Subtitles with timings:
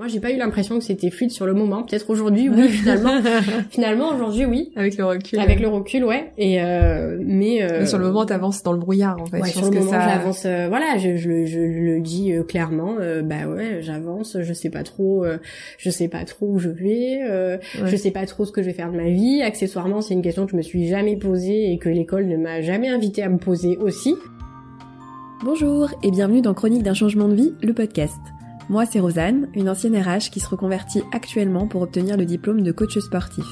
[0.00, 1.82] Moi, j'ai pas eu l'impression que c'était fluide sur le moment.
[1.82, 3.20] Peut-être aujourd'hui, oui, finalement.
[3.70, 4.72] finalement, aujourd'hui, oui.
[4.74, 5.38] Avec le recul.
[5.38, 6.32] Avec le recul, ouais.
[6.38, 9.42] Et euh, mais, euh, sur le moment, t'avances dans le brouillard, en fait.
[9.42, 10.44] Ouais, sur le moment, j'avance.
[10.46, 12.96] Euh, voilà, je, je, je, le dis euh, clairement.
[12.98, 14.38] Euh, bah ouais, j'avance.
[14.40, 15.26] Je sais pas trop.
[15.76, 17.60] je sais pas trop où je vais.
[17.84, 19.42] Je sais pas trop ce que je vais faire de ma vie.
[19.42, 22.62] Accessoirement, c'est une question que je me suis jamais posée et que l'école ne m'a
[22.62, 24.14] jamais invité à me poser aussi.
[25.44, 28.18] Bonjour et bienvenue dans Chronique d'un changement de vie, le podcast.
[28.70, 32.70] Moi, c'est Rosanne, une ancienne RH qui se reconvertit actuellement pour obtenir le diplôme de
[32.70, 33.44] coach sportif.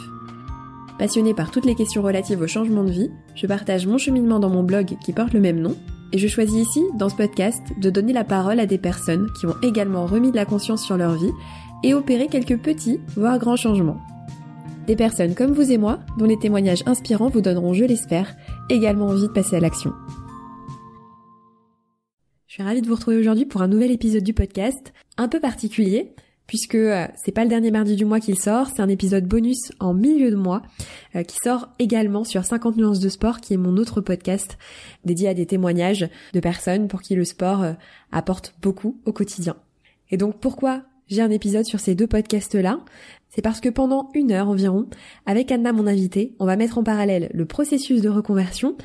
[0.96, 4.48] Passionnée par toutes les questions relatives au changement de vie, je partage mon cheminement dans
[4.48, 5.76] mon blog qui porte le même nom,
[6.12, 9.46] et je choisis ici, dans ce podcast, de donner la parole à des personnes qui
[9.46, 11.32] ont également remis de la conscience sur leur vie
[11.82, 14.00] et opéré quelques petits, voire grands changements.
[14.86, 18.36] Des personnes comme vous et moi, dont les témoignages inspirants vous donneront, je l'espère,
[18.70, 19.92] également envie de passer à l'action.
[22.46, 25.40] Je suis ravie de vous retrouver aujourd'hui pour un nouvel épisode du podcast, un peu
[25.40, 26.14] particulier,
[26.46, 29.70] puisque euh, c'est pas le dernier mardi du mois qu'il sort, c'est un épisode bonus
[29.80, 30.62] en milieu de mois,
[31.14, 34.56] euh, qui sort également sur 50 nuances de sport, qui est mon autre podcast
[35.04, 37.72] dédié à des témoignages de personnes pour qui le sport euh,
[38.12, 39.56] apporte beaucoup au quotidien.
[40.10, 42.80] Et donc pourquoi j'ai un épisode sur ces deux podcasts-là?
[43.28, 44.86] C'est parce que pendant une heure environ,
[45.26, 48.76] avec Anna mon invité, on va mettre en parallèle le processus de reconversion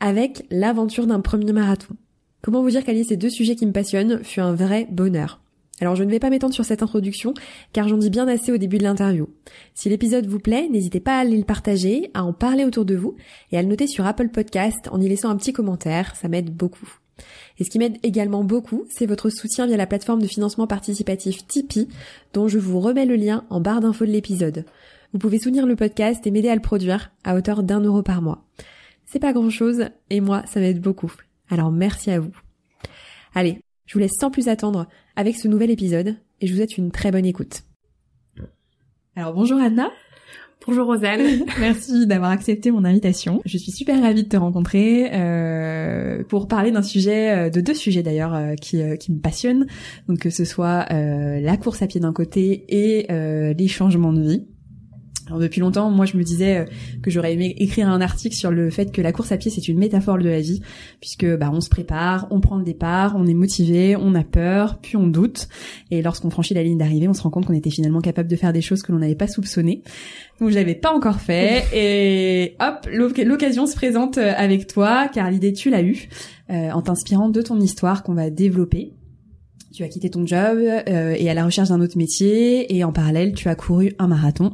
[0.00, 1.96] avec l'aventure d'un premier marathon.
[2.42, 5.40] Comment vous dire qu'allier ces deux sujets qui me passionnent fut un vrai bonheur?
[5.80, 7.34] Alors je ne vais pas m'étendre sur cette introduction
[7.72, 9.28] car j'en dis bien assez au début de l'interview.
[9.74, 12.96] Si l'épisode vous plaît, n'hésitez pas à aller le partager, à en parler autour de
[12.96, 13.16] vous
[13.52, 16.50] et à le noter sur Apple Podcast en y laissant un petit commentaire, ça m'aide
[16.50, 16.98] beaucoup.
[17.58, 21.46] Et ce qui m'aide également beaucoup, c'est votre soutien via la plateforme de financement participatif
[21.46, 21.88] Tipeee,
[22.32, 24.64] dont je vous remets le lien en barre d'infos de l'épisode.
[25.12, 28.22] Vous pouvez soutenir le podcast et m'aider à le produire à hauteur d'un euro par
[28.22, 28.44] mois.
[29.06, 31.12] C'est pas grand chose, et moi, ça m'aide beaucoup.
[31.50, 32.32] Alors merci à vous.
[33.34, 34.86] Allez, je vous laisse sans plus attendre
[35.16, 37.62] avec ce nouvel épisode et je vous souhaite une très bonne écoute.
[39.16, 39.90] Alors bonjour Anna.
[40.66, 41.22] Bonjour Rosanne.
[41.60, 43.40] Merci d'avoir accepté mon invitation.
[43.46, 47.72] Je suis super ravie de te rencontrer euh, pour parler d'un sujet, euh, de deux
[47.72, 49.66] sujets d'ailleurs euh, qui, qui me passionnent.
[50.08, 53.06] Donc que ce soit la course à pied d'un côté et
[53.54, 54.46] les changements de vie.
[55.28, 56.64] Alors depuis longtemps, moi je me disais euh,
[57.02, 59.68] que j'aurais aimé écrire un article sur le fait que la course à pied c'est
[59.68, 60.62] une métaphore de la vie,
[61.00, 64.78] puisque bah on se prépare, on prend le départ, on est motivé, on a peur,
[64.80, 65.48] puis on doute,
[65.90, 68.36] et lorsqu'on franchit la ligne d'arrivée, on se rend compte qu'on était finalement capable de
[68.36, 69.82] faire des choses que l'on n'avait pas soupçonnées.
[70.40, 75.52] Donc j'avais pas encore fait, et hop, l'occasion se présente euh, avec toi, car l'idée
[75.52, 76.08] tu l'as eue,
[76.50, 78.92] euh, en t'inspirant de ton histoire qu'on va développer
[79.78, 82.92] tu as quitté ton job euh, et à la recherche d'un autre métier et en
[82.92, 84.52] parallèle tu as couru un marathon.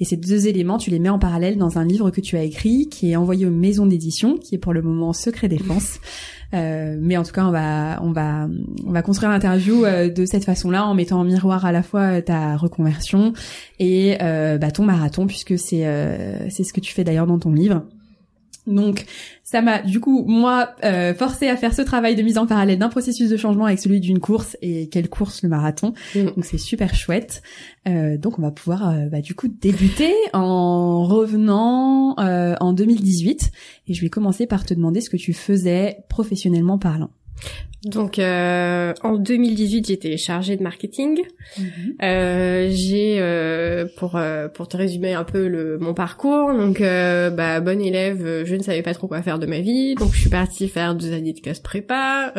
[0.00, 2.42] Et ces deux éléments tu les mets en parallèle dans un livre que tu as
[2.42, 5.98] écrit qui est envoyé aux maisons d'édition qui est pour le moment secret défense.
[6.54, 8.46] Euh, mais en tout cas on va on va
[8.86, 12.20] on va construire l'interview euh, de cette façon-là en mettant en miroir à la fois
[12.20, 13.32] ta reconversion
[13.78, 15.86] et bah, ton marathon puisque c'est
[16.50, 17.86] c'est ce que tu fais d'ailleurs dans ton livre
[18.66, 19.06] donc
[19.42, 22.78] ça m'a du coup moi euh, forcé à faire ce travail de mise en parallèle
[22.78, 25.94] d'un processus de changement avec celui d'une course et quelle course le marathon.
[26.14, 26.26] Mm.
[26.36, 27.42] Donc c'est super chouette.
[27.88, 33.50] Euh, donc on va pouvoir euh, bah, du coup débuter en revenant euh, en 2018
[33.88, 37.10] et je vais commencer par te demander ce que tu faisais professionnellement parlant.
[37.84, 41.22] Donc euh, en 2018, j'étais chargée de marketing.
[41.58, 41.66] Mhm.
[42.02, 46.52] Euh, j'ai euh, pour euh, pour te résumer un peu le mon parcours.
[46.52, 49.96] Donc euh, bah bonne élève, je ne savais pas trop quoi faire de ma vie.
[49.96, 52.32] Donc je suis partie faire deux années de classe prépa.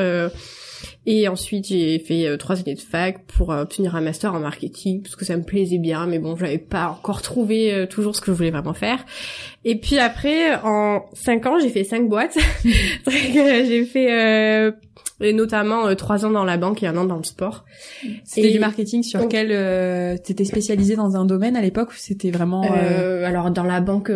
[1.06, 5.16] Et ensuite j'ai fait trois années de fac pour obtenir un master en marketing parce
[5.16, 6.06] que ça me plaisait bien.
[6.06, 9.06] Mais bon, j'avais pas encore trouvé toujours ce que je voulais vraiment faire.
[9.66, 12.38] Et puis après, en cinq ans, j'ai fait cinq boîtes.
[13.08, 14.74] j'ai fait
[15.24, 17.66] et notamment euh, trois ans dans la banque et un an dans le sport.
[18.24, 22.32] C'était du marketing sur quel euh, t'étais spécialisé dans un domaine à l'époque ou c'était
[22.32, 23.26] vraiment euh, euh...
[23.26, 24.12] alors dans la banque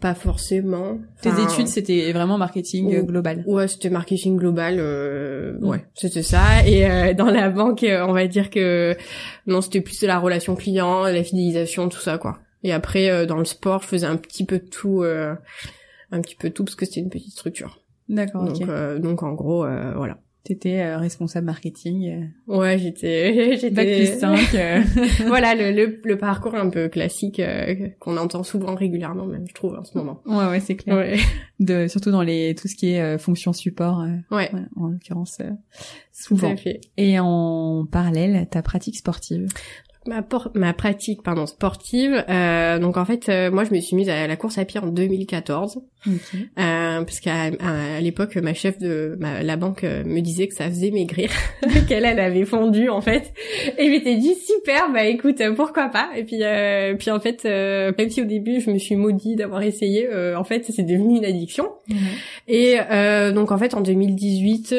[0.00, 0.98] pas forcément.
[1.22, 3.42] Tes études, c'était vraiment marketing global.
[3.46, 4.76] Ouais, c'était marketing global.
[4.78, 6.66] Euh, Ouais, c'était ça.
[6.66, 8.96] Et euh, dans la banque, on va dire que
[9.46, 12.38] non, c'était plus de la relation client, la fidélisation, tout ça, quoi.
[12.62, 16.50] Et après, dans le sport, je faisais un petit peu de tout, un petit peu
[16.50, 17.80] tout parce que c'était une petite structure.
[18.08, 18.44] D'accord.
[18.44, 20.18] Donc, euh, donc en gros, euh, voilà.
[20.48, 22.30] T'étais euh, responsable marketing.
[22.46, 24.38] Ouais, j'étais j'étais bac plus 5.
[25.26, 27.42] voilà le, le, le parcours un peu classique
[28.00, 30.22] qu'on entend souvent régulièrement même je trouve en ce moment.
[30.24, 30.96] Ouais ouais, c'est clair.
[30.96, 31.18] Ouais.
[31.60, 34.02] De surtout dans les tout ce qui est fonction support.
[34.30, 34.50] ouais.
[34.76, 35.42] En l'occurrence
[36.12, 36.56] souvent.
[36.56, 36.80] Fait.
[36.96, 39.48] Et en parallèle, ta pratique sportive?
[40.06, 40.24] Ma,
[40.54, 44.26] ma pratique pardon sportive euh, donc en fait euh, moi je me suis mise à
[44.26, 46.10] la course à pied en 2014 euh,
[46.56, 50.90] parce qu'à à, l'époque ma chef de la banque euh, me disait que ça faisait
[50.90, 51.30] maigrir
[51.88, 53.32] qu'elle elle avait fondu en fait.
[53.78, 56.10] Et je m'étais dit super bah écoute pourquoi pas.
[56.16, 56.40] Et puis
[56.98, 60.64] puis en fait même si au début je me suis maudit d'avoir essayé en fait
[60.70, 61.68] c'est devenu une addiction.
[62.46, 62.76] Et
[63.34, 64.74] donc en fait en 2018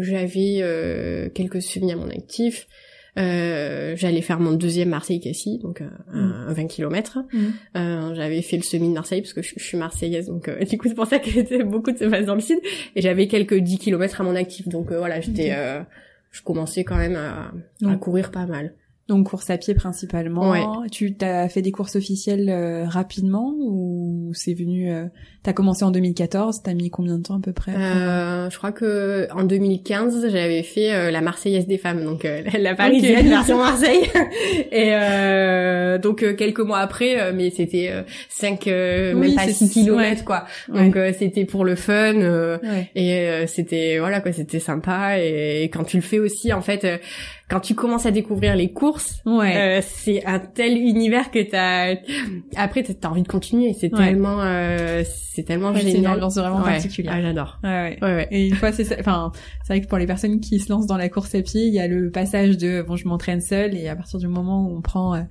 [0.00, 2.66] j'avais quelques semis à mon actif
[3.16, 7.18] euh, j'allais faire mon deuxième Marseille-Cassis, donc euh, un, 20 km.
[7.32, 7.38] Mm.
[7.76, 10.78] Euh, j'avais fait le semi de Marseille parce que je, suis marseillaise, donc euh, du
[10.78, 12.58] coup c'est pour ça qu'il y avait beaucoup de se passer dans le sud.
[12.96, 15.54] Et j'avais quelques 10 km à mon actif, donc voilà, j'étais,
[16.30, 17.52] je commençais quand même à,
[17.88, 18.74] à courir pas mal.
[19.08, 20.50] Donc course à pied principalement.
[20.50, 20.64] Ouais.
[20.90, 25.06] Tu t'as fait des courses officielles euh, rapidement ou c'est venu euh,
[25.44, 26.62] T'as commencé en 2014.
[26.62, 30.62] T'as mis combien de temps à peu près euh, Je crois que en 2015 j'avais
[30.62, 32.26] fait euh, la Marseillaise des femmes, donc
[32.58, 34.10] la parisienne version Marseille.
[34.72, 34.90] Et
[36.00, 37.92] donc quelques mois après, mais c'était
[38.30, 40.46] 5 même pas 6 kilomètres quoi.
[40.68, 42.58] Donc c'était pour le fun
[42.96, 47.00] et c'était voilà quoi, c'était sympa et, et, quand tu le fais aussi en fait
[47.50, 49.56] quand tu commences à découvrir les courses, ouais.
[49.56, 51.94] euh, c'est un tel univers que t'as
[52.56, 53.74] après t'as envie de continuer.
[53.78, 55.02] C'est tellement, euh,
[55.34, 55.92] c'est tellement génial.
[55.92, 57.14] C'est une ambiance vraiment particulière.
[57.16, 57.58] Ah, j'adore.
[57.64, 58.28] Ouais, ouais.
[58.30, 59.32] Et une fois, c'est, enfin,
[59.64, 61.74] c'est vrai que pour les personnes qui se lancent dans la course à pied, il
[61.74, 64.76] y a le passage de bon, je m'entraîne seule et à partir du moment où
[64.76, 65.22] on prend euh,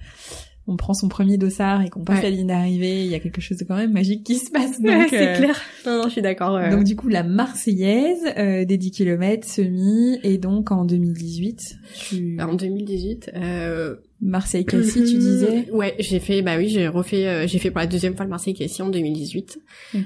[0.67, 3.41] on prend son premier dossard et qu'on passe la ligne d'arrivée, il y a quelque
[3.41, 4.81] chose de quand même magique qui se passe.
[4.81, 5.59] Donc, c'est euh, clair.
[5.85, 6.57] Non, non, je suis d'accord.
[6.69, 11.77] Donc du coup, la Marseillaise euh, des 10 km semi et donc en 2018,
[12.09, 12.37] tu...
[12.41, 17.47] En 2018, euh, Marseille Cassis, tu disais Ouais, j'ai fait bah oui, j'ai refait euh,
[17.47, 19.59] j'ai fait pour la deuxième fois le Marseille Cassis en 2018.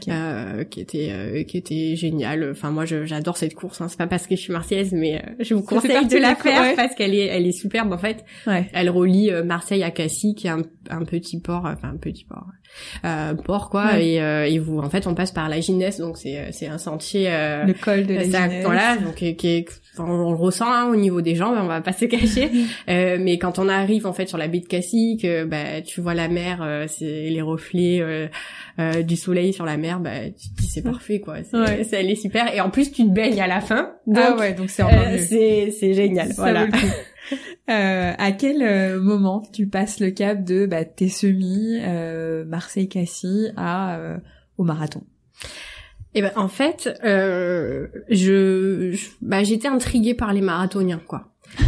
[0.07, 2.49] Euh, qui était euh, qui était génial.
[2.51, 3.87] Enfin moi j'adore cette course hein.
[3.87, 6.75] c'est pas parce que je suis marseillaise mais euh, je vous conseille de la faire
[6.75, 8.25] parce qu'elle est elle est superbe en fait.
[8.47, 8.67] Ouais.
[8.73, 12.47] Elle relie Marseille à Cassis qui est un, un petit port enfin un petit port
[13.05, 16.51] euh, port quoi et, et vous en fait on passe par la Ginesse donc c'est
[16.51, 18.65] c'est un sentier le col de la Ginesse.
[18.65, 19.65] Voilà, donc qui est
[19.99, 22.49] on, le ressent hein, au niveau des jambes, on va pas se cacher.
[22.89, 26.01] euh, mais quand on arrive en fait sur la baie de Cassis, que bah, tu
[26.01, 28.27] vois la mer, euh, c'est les reflets euh,
[28.79, 31.37] euh, du soleil sur la mer, bah tu te dis c'est parfait quoi.
[31.43, 31.87] C'est, ouais.
[31.91, 32.53] elle est super.
[32.53, 33.91] Et en plus tu te baignes à la fin.
[34.05, 34.83] Donc, ah ouais, donc c'est
[35.17, 36.29] c'est c'est génial.
[36.37, 36.67] voilà.
[37.67, 41.79] à quel moment tu passes le cap de bah, tes semis
[42.45, 44.17] Marseille-Cassis à
[44.57, 45.03] au marathon?
[46.17, 51.27] Et ben en fait, euh, je, bah j'étais intriguée par les marathoniens quoi.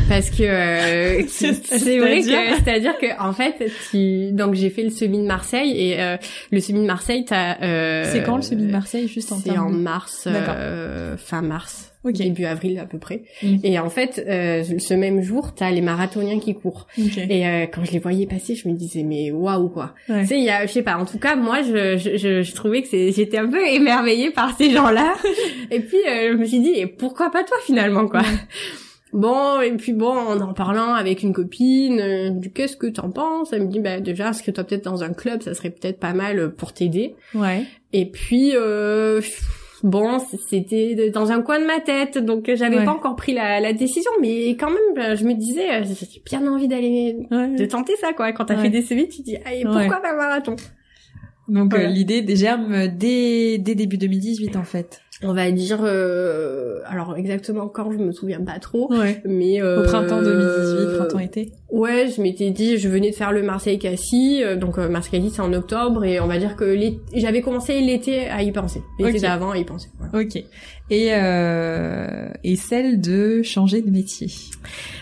[0.09, 2.97] Parce que euh, c'est vrai que c'est-à-dire?
[2.97, 6.17] que en fait, tu, donc j'ai fait le semi de Marseille et euh,
[6.51, 7.61] le semi de Marseille, t'as.
[7.61, 11.88] Euh, c'est quand le semi de Marseille juste en C'est en mars, euh, fin mars
[12.05, 13.23] début avril à peu près.
[13.43, 13.57] Mm.
[13.63, 16.87] Et en fait, euh, ce même jour, t'as les marathoniens qui courent.
[16.97, 19.93] Et euh, quand je les voyais passer, je me disais mais waouh quoi.
[20.07, 20.97] Tu sais, il y a, je sais pas.
[20.97, 24.71] En tout cas, moi, je, je, je, trouvais que j'étais un peu émerveillée par ces
[24.71, 25.15] gens-là.
[25.71, 28.21] et puis euh, je me suis dit et pourquoi pas toi finalement quoi?
[29.11, 33.51] Bon, et puis bon, en en parlant avec une copine, euh, qu'est-ce que t'en penses?
[33.53, 35.99] Elle me dit, bah déjà, est-ce que toi peut-être dans un club, ça serait peut-être
[35.99, 37.15] pas mal pour t'aider.
[37.33, 37.63] Ouais.
[37.91, 39.19] Et puis, euh,
[39.83, 43.73] bon, c'était dans un coin de ma tête, donc j'avais pas encore pris la, la,
[43.73, 47.95] décision, mais quand même, ben, je me disais, euh, j'ai bien envie d'aller, de tenter
[47.97, 48.31] ça, quoi.
[48.31, 50.55] Quand t'as fait des CV, tu dis, allez, pourquoi pas marathon?
[51.49, 56.79] Donc euh, l'idée des germes dès, dès début 2018, en fait on va dire euh,
[56.85, 59.21] alors exactement quand je me souviens pas trop ouais.
[59.25, 63.33] mais euh, au printemps 2018 printemps été ouais je m'étais dit je venais de faire
[63.33, 66.55] le Marseille Cassis euh, donc euh, Marseille Cassis c'est en octobre et on va dire
[66.55, 66.77] que
[67.13, 69.19] j'avais commencé l'été à y penser l'été okay.
[69.19, 70.25] d'avant à y penser voilà.
[70.25, 70.43] ok
[70.89, 74.27] et euh, et celle de changer de métier.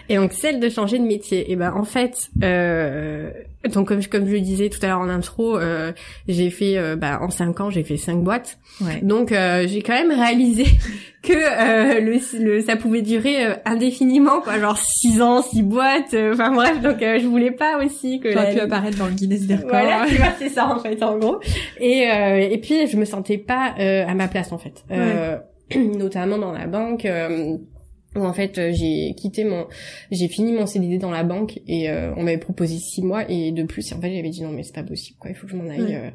[0.09, 3.29] Et donc celle de changer de métier et ben en fait euh,
[3.73, 5.91] donc comme, comme je le disais tout à l'heure en intro euh,
[6.29, 8.57] j'ai fait euh, bah, en cinq ans j'ai fait cinq boîtes.
[8.79, 8.99] Ouais.
[9.01, 10.63] donc euh, j'ai quand même réalisé
[11.23, 16.15] que euh, le, le, ça pouvait durer euh, indéfiniment quoi genre six ans six boîtes
[16.31, 19.55] enfin bref donc je voulais pas aussi que tu pu apparaître dans le Guinness des
[19.55, 19.69] records.
[19.71, 20.05] Voilà
[20.39, 21.39] c'est ça en fait en gros.
[21.79, 22.03] Et
[22.51, 24.83] et puis je me sentais pas à ma place en fait.
[24.89, 25.37] Ouais.
[25.75, 27.05] notamment dans la banque
[28.17, 29.67] où en fait euh, j'ai quitté mon
[30.11, 33.51] j'ai fini mon CDD dans la banque et euh, on m'avait proposé six mois et
[33.51, 35.45] de plus et en fait j'avais dit non mais c'est pas possible quoi il faut
[35.45, 36.09] que je m'en aille euh.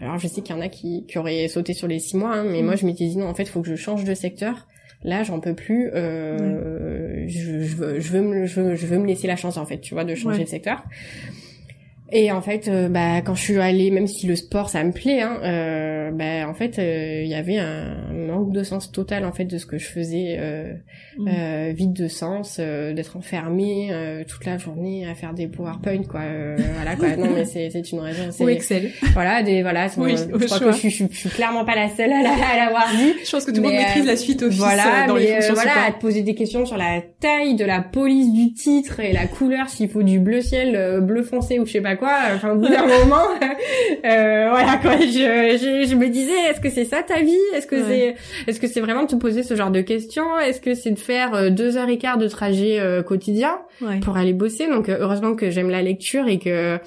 [0.00, 2.34] alors je sais qu'il y en a qui, qui auraient sauté sur les six mois
[2.34, 2.66] hein, mais mm.
[2.66, 4.66] moi je m'étais dit non en fait il faut que je change de secteur.
[5.06, 8.98] Là j'en peux plus euh, je, je, veux, je veux me je veux, je veux
[8.98, 10.82] me laisser la chance en fait tu vois de changer de secteur
[12.16, 14.92] Et en fait, euh, bah, quand je suis allée, même si le sport ça me
[14.92, 19.24] plaît, hein, euh, bah, en fait, euh, il y avait un manque de sens total
[19.24, 20.72] en fait de ce que je faisais, euh,
[21.18, 21.28] Mm.
[21.28, 26.02] euh, vide de sens, euh, d'être enfermée euh, toute la journée à faire des PowerPoint,
[26.08, 26.20] quoi.
[26.22, 27.16] euh, voilà, quoi.
[27.16, 28.22] Non, mais c'est c'est une raison.
[28.44, 28.90] Ou Excel.
[29.12, 29.86] Voilà, des voilà.
[29.96, 30.66] Oui, je crois choix.
[30.68, 33.12] que je, suis- je, suis- je suis clairement pas la seule à la- l'avoir dit.
[33.24, 35.54] Je pense que tout le monde maîtrise la suite Office Voilà, dans mais les fonctions
[35.54, 39.12] voilà, à te poser des questions sur la taille de la police du titre et
[39.12, 42.03] la couleur, s'il faut du bleu ciel, euh, bleu foncé ou je sais pas quoi.
[42.34, 43.22] Enfin, au bout d'un moment,
[44.04, 44.96] euh, voilà quoi.
[44.98, 47.36] Je, je, je me disais, est-ce que c'est ça ta vie?
[47.54, 48.14] Est-ce que Ouais.
[48.46, 50.38] c'est, est-ce que c'est vraiment de te poser ce genre de questions?
[50.38, 54.00] Est-ce que c'est de faire euh, deux heures et quart de trajet euh, quotidien Ouais.
[54.00, 54.66] pour aller bosser?
[54.68, 56.78] Donc heureusement que j'aime la lecture et que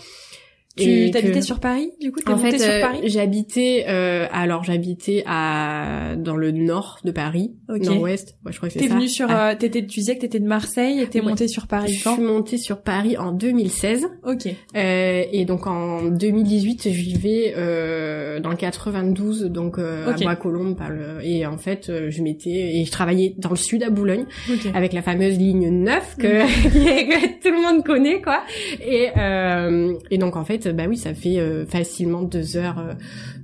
[0.77, 2.99] Tu t'habitais que- sur Paris, du coup, t'es en montée fait, sur euh, Paris?
[3.05, 7.83] j'habitais, euh, alors j'habitais à dans le nord de Paris, Ok.
[7.83, 8.35] nord-ouest.
[8.45, 8.95] Ouais, je crois que c'est T'es ça.
[8.95, 9.49] venue sur, Ah.
[9.51, 11.27] euh, t'étais, tu disais que t'étais de Marseille et t'es Ouais.
[11.29, 12.13] montée sur Paris Je quand?
[12.15, 14.47] suis montée sur Paris en 2016 Ok.
[14.75, 20.21] euh, et donc en 2018 je vivais euh, dans le 92 donc euh, Ok.
[20.21, 23.55] à Bois-Colombes par le- et en fait euh, je m'étais et je travaillais dans le
[23.55, 24.67] sud à Boulogne Ok.
[24.73, 26.21] avec la fameuse ligne 9 que,
[26.69, 28.41] que tout le monde connaît quoi
[28.85, 32.93] et euh, et donc en fait bah oui ça fait euh, facilement deux heures euh,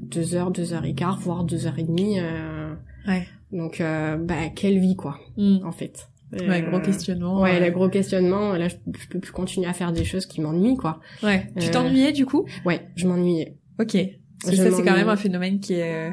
[0.02, 2.74] deux heures deux heures et quart voire deux heures et demie euh,
[3.08, 3.28] Ouais.
[3.52, 5.58] donc euh, bah quelle vie quoi Mm.
[5.66, 6.08] en fait
[6.48, 7.42] Ouais, gros Euh, questionnement.
[7.42, 8.54] Ouais, le gros questionnement.
[8.54, 11.00] Là, je, je peux plus continuer à faire des choses qui m'ennuient, quoi.
[11.22, 11.46] Ouais.
[11.60, 12.48] Tu t'ennuyais, du coup?
[12.66, 13.56] Ouais, je m'ennuyais.
[13.80, 13.96] Ok.
[14.42, 16.12] Parce que ça, c'est quand même un phénomène qui est,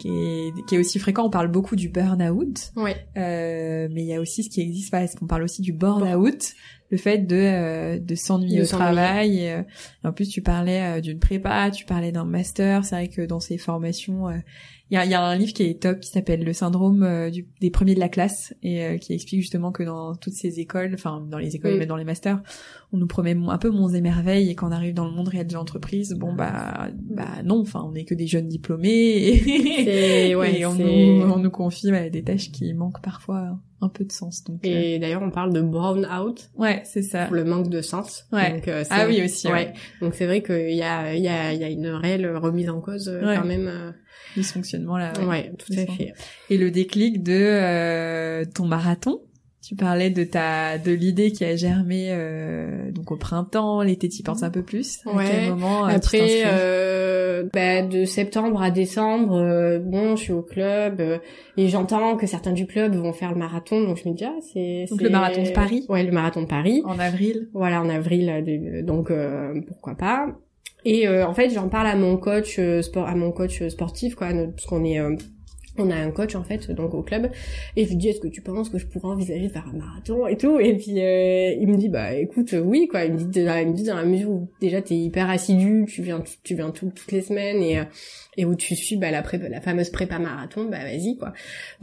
[0.00, 1.26] qui est, qui est aussi fréquent.
[1.26, 2.70] On parle beaucoup du burn-out.
[2.76, 2.96] Ouais.
[3.18, 6.54] Euh, mais il y a aussi ce qui existe, parce qu'on parle aussi du burn-out,
[6.90, 9.38] le fait de euh, de s'ennuyer au travail.
[9.40, 9.62] Et, euh,
[10.04, 12.84] en plus, tu parlais euh, d'une prépa, tu parlais d'un master.
[12.84, 14.36] C'est vrai que dans ces formations, euh,
[14.90, 17.02] il y, a, il y a un livre qui est top qui s'appelle Le syndrome
[17.02, 20.32] euh, du- des premiers de la classe et euh, qui explique justement que dans toutes
[20.32, 21.78] ces écoles, enfin dans les écoles, Mm.
[21.80, 22.40] mais dans les masters,
[22.94, 25.28] on nous promet un peu monts et merveilles et quand on arrive dans le monde
[25.28, 28.88] réel de l'entreprise, bon bah bah non, enfin on est que des jeunes diplômés
[30.30, 33.88] et, ouais, et on, nous, on nous confie ouais, des tâches qui manquent parfois un
[33.88, 34.42] peu de sens.
[34.44, 37.26] Donc euh, Et d'ailleurs, on parle de brown out ouais, c'est ça.
[37.26, 38.26] pour le manque de sens.
[38.32, 38.52] Ouais.
[38.54, 39.46] Donc, euh, Ah oui aussi.
[39.46, 39.52] Ouais.
[39.52, 39.72] Ouais.
[40.00, 42.68] Donc c'est vrai qu'il y a, il y a, il y a une réelle remise
[42.70, 43.36] en cause euh, Ouais.
[43.36, 43.68] quand même.
[43.68, 43.90] euh,
[44.36, 45.12] Dysfonctionnement là.
[45.26, 45.52] ouais.
[45.58, 46.12] tout à fait.
[46.50, 49.20] Et le déclic de euh, ton marathon.
[49.60, 54.22] Tu parlais de ta de l'idée qui a germé euh, donc au printemps, l'été t'y
[54.22, 55.00] penses un peu plus?
[55.06, 55.24] À Ouais.
[55.28, 60.32] quel moment euh, tu Après, euh, bah, de septembre à décembre, euh, bon, je suis
[60.32, 61.18] au club euh,
[61.56, 64.36] et j'entends que certains du club vont faire le marathon, donc je me dis ah
[64.52, 65.84] c'est Donc le marathon de Paris?
[65.88, 66.82] Ouais, le marathon de Paris.
[66.86, 67.48] en avril?
[67.52, 70.28] Voilà, en avril, donc euh, pourquoi pas.
[70.84, 74.28] Et euh, en fait, j'en parle à mon coach sport, à mon coach sportif, quoi,
[74.54, 75.16] parce qu'on est, euh,
[75.78, 77.30] on a un coach en fait, donc au club.
[77.76, 79.76] Et je lui dis, est-ce que tu penses que je pourrais envisager de faire un
[79.78, 80.58] marathon et tout?
[80.60, 83.04] Et puis euh, il me dit, bah écoute, euh, oui, quoi.
[83.04, 86.02] Il me dit, il me dit dans la mesure où déjà t'es hyper assidu, tu
[86.02, 87.84] viens, tu viens tout- toutes les semaines et euh,
[88.40, 91.32] et où tu suis bah, la, prépa- la fameuse prépa marathon, bah vas-y quoi.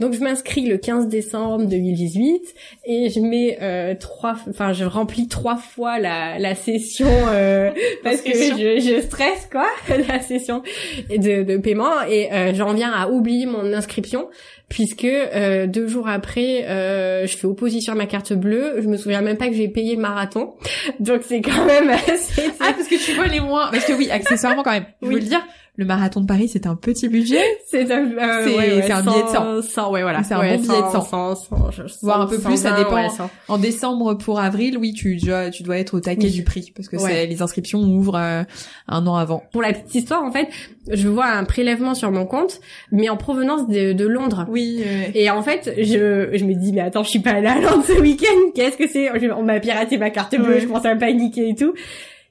[0.00, 2.54] Donc je m'inscris le 15 décembre 2018
[2.86, 7.70] et je mets euh, trois, enfin je remplis trois fois la, la session euh,
[8.02, 9.66] parce que je, je stresse quoi,
[10.08, 10.62] la session
[11.10, 14.28] de, de paiement et euh, j'en viens à oublier mon inscription
[14.68, 18.96] puisque euh, deux jours après euh, je fais opposition à ma carte bleue, je me
[18.96, 20.54] souviens même pas que j'ai payé le marathon,
[21.00, 22.42] donc c'est quand même assez.
[22.60, 23.68] Ah parce que tu vois les moins.
[23.70, 24.86] Parce que oui, accessoirement quand même.
[25.02, 25.14] Je Oui.
[25.14, 25.42] veux le dire.
[25.78, 28.92] Le marathon de Paris, c'est un petit budget, C'est un, euh, C'est- ouais, ouais, c'est
[28.92, 29.90] un billet de 100.
[29.92, 30.22] ouais, voilà.
[30.22, 31.00] C'est un Ouais, bon billet de 100.
[31.02, 33.08] 100, 100, je- Voire un peu plus, ça 120, dépend.
[33.10, 33.30] 100.
[33.48, 36.30] En décembre pour avril, oui, tu dois, tu dois être au taquet Oui.
[36.32, 38.42] du prix parce que c'est les inscriptions ouvrent euh,
[38.88, 39.42] un an avant.
[39.52, 40.48] Pour la petite histoire, en fait,
[40.90, 44.46] je vois un prélèvement sur mon compte, mais en provenance de, de Londres.
[44.48, 44.82] Oui.
[45.14, 47.84] Et en fait, je, je me dis, mais attends, je suis pas allée à Londres
[47.86, 49.10] ce week-end, qu'est-ce que c'est?
[49.20, 51.74] Je- On m'a piraté ma carte bleue, je commence à paniquer et tout.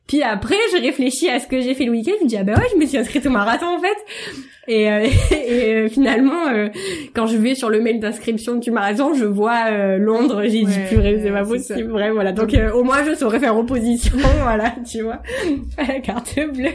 [0.08, 2.44] Puis après, je réfléchis à ce que j'ai fait le week-end, je me dis, ah
[2.44, 3.98] bah ouais, je me suis inscrite au marathon en fait.
[4.68, 6.70] Et, euh, et euh, finalement, euh,
[7.16, 10.66] quand je vais sur le mail d'inscription du marathon, je vois euh, Londres, j'ai dit,
[10.66, 12.32] Ouais, purée, c'est pas possible, vrai, voilà.
[12.34, 15.22] Donc euh, au moins, je saurais faire opposition, voilà, tu vois,
[15.78, 16.70] à la carte bleue.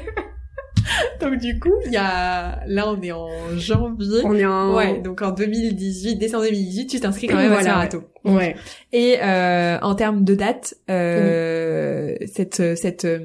[1.20, 4.20] Donc du coup, il y a là on est en janvier.
[4.24, 4.74] On est en...
[4.74, 8.02] Ouais, donc en 2018, décembre 2018, tu t'inscris quand même à Voilà, marathon.
[8.24, 8.56] Ouais.
[8.92, 13.18] Et euh, en termes de date, euh, cette cette euh,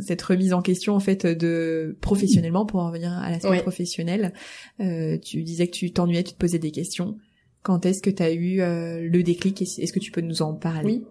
[0.00, 3.62] cette remise en question en fait de professionnellement pour en revenir à l'aspect Ouais.
[3.62, 4.32] professionnel,
[4.80, 7.16] euh, tu disais que tu t'ennuyais, tu te posais des questions.
[7.62, 9.60] Quand est-ce que tu as eu euh, le déclic?
[9.60, 10.84] Est-ce que tu peux nous en parler?
[10.84, 11.04] Oui.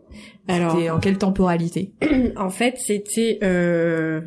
[0.47, 1.91] Alors, c'était en quelle temporalité
[2.38, 4.21] En fait, c'était euh,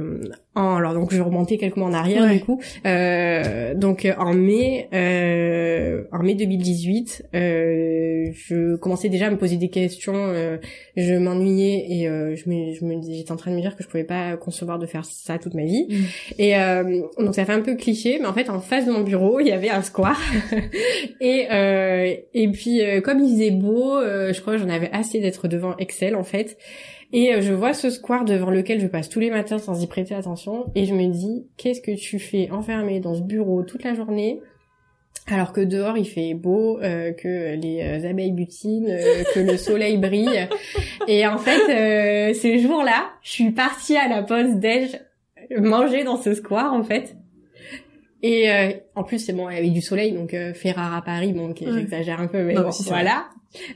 [0.56, 2.60] en, alors donc je remontais quelques mois en arrière du coup.
[2.84, 9.56] Euh, donc en mai, euh, en mai 2018, euh, je commençais déjà à me poser
[9.56, 10.14] des questions.
[10.16, 10.58] Euh,
[10.96, 13.84] je m'ennuyais et euh, je me, je me j'étais en train de me dire que
[13.84, 15.86] je pouvais pas concevoir de faire ça toute ma vie.
[15.88, 15.94] Mm.
[16.38, 19.02] Et euh, donc ça fait un peu cliché, mais en fait en face de mon
[19.02, 20.20] bureau il y avait un square.
[21.20, 21.46] et
[22.34, 26.14] et puis comme il faisait beau, je crois que j'en avais assez d'être devant Excel
[26.14, 26.56] en fait.
[27.12, 29.86] Et euh, je vois ce square devant lequel je passe tous les matins sans y
[29.86, 33.82] prêter attention et je me dis qu'est-ce que tu fais enfermé dans ce bureau toute
[33.82, 34.40] la journée
[35.26, 38.96] alors que dehors il fait beau, euh, que les euh, abeilles butinent,
[39.34, 40.48] que le soleil brille.
[41.08, 44.98] Et en fait, ce jour-là, je suis partie à la pause déj
[45.56, 47.16] manger dans ce square en fait.
[48.22, 48.48] Et
[48.94, 51.52] en plus c'est bon, il y avait du soleil donc fait rare à Paris, bon
[51.54, 53.26] j'exagère un peu mais bon, voilà.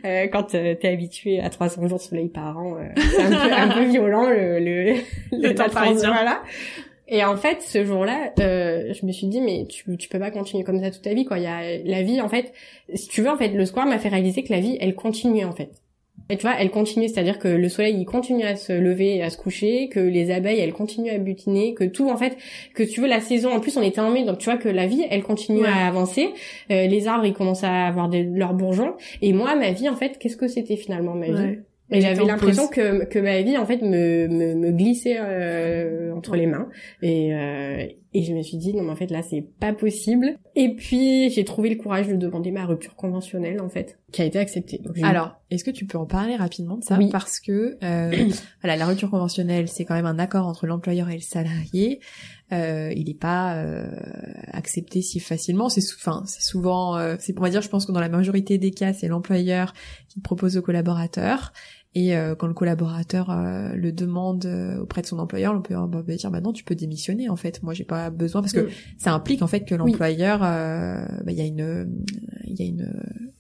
[0.05, 3.31] Euh, quand euh, t'es habitué à 300 jours de soleil par an, euh, c'est un
[3.31, 4.95] peu, un peu violent le le,
[5.33, 6.43] le, temps voilà.
[7.09, 10.31] Et en fait, ce jour-là, euh, je me suis dit mais tu tu peux pas
[10.31, 11.39] continuer comme ça toute ta vie quoi.
[11.39, 12.53] Il y a la vie en fait,
[12.95, 15.45] si tu veux en fait, le square m'a fait réaliser que la vie elle continue
[15.45, 15.71] en fait.
[16.31, 19.23] Et tu vois, elle continue, c'est-à-dire que le soleil il continue à se lever et
[19.23, 22.37] à se coucher, que les abeilles elles continuent à butiner, que tout en fait,
[22.75, 23.53] que tu veux la saison.
[23.53, 25.87] En plus, on était en mai, donc tu vois que la vie elle continue à
[25.87, 26.31] avancer.
[26.71, 28.95] Euh, les arbres ils commencent à avoir des, leurs bourgeons.
[29.23, 31.59] Et moi, ma vie en fait, qu'est-ce que c'était finalement ma vie?
[31.91, 36.35] Et j'avais l'impression que, que ma vie en fait me, me, me glissait euh, entre
[36.35, 36.69] les mains.
[37.03, 40.37] Et, euh, et je me suis dit non mais en fait là c'est pas possible.
[40.55, 44.25] Et puis j'ai trouvé le courage de demander ma rupture conventionnelle en fait qui a
[44.25, 44.81] été acceptée.
[45.03, 46.97] Alors est-ce que tu peux en parler rapidement de ça?
[46.97, 47.11] Oui.
[47.11, 48.29] parce que euh,
[48.63, 52.01] voilà la rupture conventionnelle c'est quand même un accord entre l'employeur et le salarié
[52.55, 53.87] euh, il n'est pas euh,
[54.53, 55.69] accepté si facilement.
[55.69, 58.71] C'est enfin c'est souvent, euh, c'est pour dire, je pense que dans la majorité des
[58.71, 59.75] cas, c'est l'employeur
[60.09, 61.53] qui propose au collaborateur.
[61.95, 64.47] Et euh, quand le collaborateur euh, le demande
[64.81, 67.63] auprès de son employeur, l'employeur va dire bah non, tu peux démissionner en fait.
[67.63, 71.41] Moi, j'ai pas besoin parce que ça implique en fait que l'employeur, bah, il y
[71.41, 71.89] a une,
[72.47, 72.93] il y a une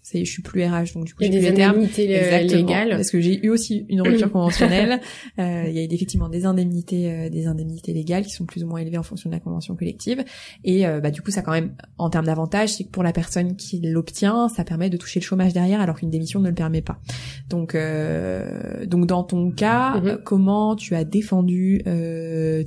[0.04, 2.90] c'est je suis plus RH donc du coup j'ai les termes légales.
[2.90, 5.00] Parce que j'ai eu aussi une rupture conventionnelle.
[5.38, 8.66] Euh, il y a effectivement des indemnités euh, des indemnités légales qui sont plus ou
[8.66, 10.22] moins élevées en fonction de la convention collective.
[10.62, 13.12] Et euh, bah du coup ça quand même en termes d'avantages c'est que pour la
[13.12, 16.54] personne qui l'obtient ça permet de toucher le chômage derrière alors qu'une démission ne le
[16.54, 17.00] permet pas.
[17.48, 18.43] Donc euh,
[18.86, 20.22] donc dans ton cas mm-hmm.
[20.22, 21.82] comment tu as défendu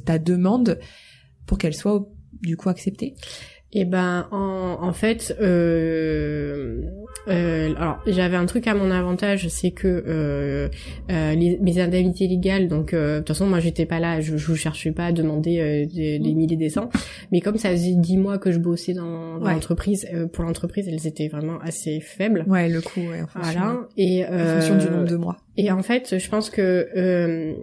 [0.05, 0.79] ta demande
[1.46, 2.07] pour qu'elle soit
[2.41, 3.15] du coup acceptée?
[3.77, 6.81] Et eh ben en, en fait, euh,
[7.27, 10.67] euh, alors j'avais un truc à mon avantage, c'est que euh,
[11.12, 14.36] euh les, mes indemnités légales, donc euh, de toute façon moi j'étais pas là, je,
[14.36, 16.89] je cherchais pas à demander euh, des, des, milliers des cents,
[17.31, 21.05] mais comme ça faisait dix mois que je bossais dans, dans l'entreprise, pour l'entreprise elles
[21.05, 22.46] étaient vraiment assez faibles.
[22.48, 23.87] Ouais, le coût, ouais, en fonction, voilà.
[23.96, 25.37] Et, en fonction du nombre de mois.
[25.55, 27.55] Et en fait, je pense que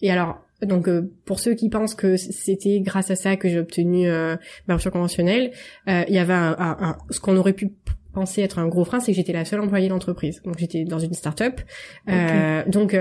[0.00, 3.58] et alors donc euh, pour ceux qui pensent que c'était grâce à ça que j'ai
[3.58, 5.52] obtenu euh, ma rupture conventionnelle,
[5.88, 7.72] euh, il y avait un, ce qu'on aurait pu
[8.12, 10.40] penser être un gros frein, c'est que j'étais la seule employée de l'entreprise.
[10.44, 11.60] Donc j'étais dans une start-up.
[12.08, 12.96] Euh, donc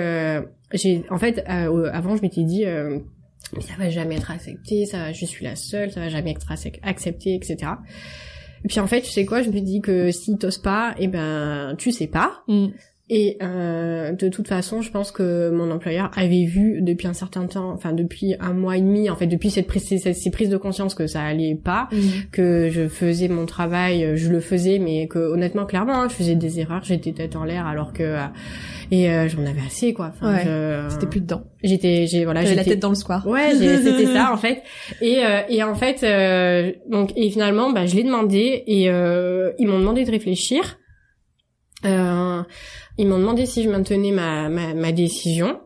[0.73, 5.25] j'ai en fait avant je m'étais dit mais ça va jamais être accepté, ça je
[5.25, 7.73] suis la seule, ça va jamais être accepté, etc.
[8.63, 11.07] Et puis en fait, tu sais quoi, je me dis que si t'oses pas, eh
[11.07, 12.43] ben tu sais pas.
[12.47, 12.67] Mm.
[13.09, 17.47] Et euh, de toute façon, je pense que mon employeur avait vu depuis un certain
[17.47, 20.55] temps, enfin depuis un mois et demi, en fait depuis cette prise, ces prises de
[20.55, 22.01] conscience que ça allait pas, mhm.
[22.31, 26.35] que je faisais mon travail, je le faisais, mais que honnêtement, clairement, hein, je faisais
[26.35, 28.19] des erreurs, j'étais tête en l'air, alors que euh,
[28.89, 30.13] et euh, j'en avais assez quoi.
[30.13, 31.43] Enfin, ouais, c'était plus dedans.
[31.61, 33.27] J'étais, j'ai voilà, j'avais la tête dans le square.
[33.27, 34.63] Ouais, c'était ça en fait.
[35.01, 36.05] Et euh, et en fait,
[36.89, 40.77] donc et finalement, bah je l'ai demandé et ils m'ont demandé de réfléchir.
[41.85, 42.43] Euh,
[42.97, 45.59] ils m'ont demandé si je maintenais ma, ma, ma décision.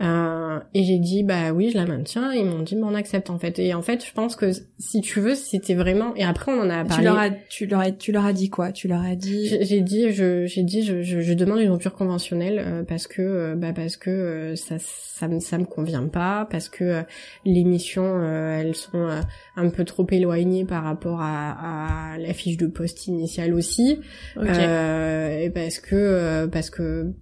[0.00, 2.32] Euh, et j'ai dit bah oui je la maintiens.
[2.32, 3.58] Ils m'ont dit bon on accepte en fait.
[3.58, 6.70] Et en fait je pense que si tu veux c'était vraiment et après on en
[6.70, 6.94] a parlé.
[6.96, 8.70] tu leur as tu leur as tu leur as dit quoi?
[8.70, 11.94] Tu leur as dit j'ai dit je j'ai dit je, je, je, demande une rupture
[11.94, 16.06] conventionnelle euh, parce que euh, bah parce que euh, ça ça me ça me convient
[16.06, 17.02] pas parce que
[17.44, 19.08] les missions elles sont
[19.56, 23.98] un peu trop éloignées par rapport à, à la fiche de poste initiale aussi.
[24.36, 27.12] Et parce que parce que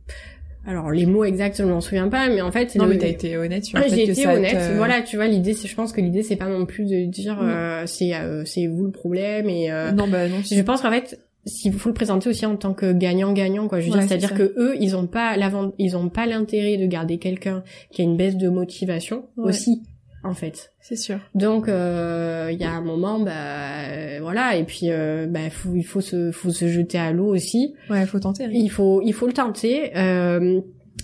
[0.66, 2.74] alors les mots exacts, je m'en souviens pas, mais en fait.
[2.74, 4.72] Non, mais t'as été honnête sur ah, J'ai été honnête.
[4.76, 7.36] Voilà, tu vois, l'idée, c'est, je pense que l'idée, c'est pas non plus de dire
[7.36, 7.48] mm.
[7.48, 9.70] euh, c'est euh, c'est vous le problème et.
[9.70, 10.38] Euh, non, bah non.
[10.44, 13.78] Je pense qu'en fait, s'il faut le présenter aussi en tant que gagnant-gagnant, quoi.
[13.78, 16.86] Je veux dire, c'est-à-dire que eux, ils ont pas l'avant, ils ont pas l'intérêt de
[16.86, 19.82] garder quelqu'un qui a une baisse de motivation aussi
[20.26, 20.72] en fait.
[20.80, 21.18] C'est sûr.
[21.34, 23.32] Donc euh, il y a un moment bah
[23.88, 27.34] euh, voilà et puis euh, bah faut, il faut se faut se jeter à l'eau
[27.34, 27.74] aussi.
[27.90, 28.48] Ouais, il faut tenter.
[28.52, 29.92] Il faut il faut le tenter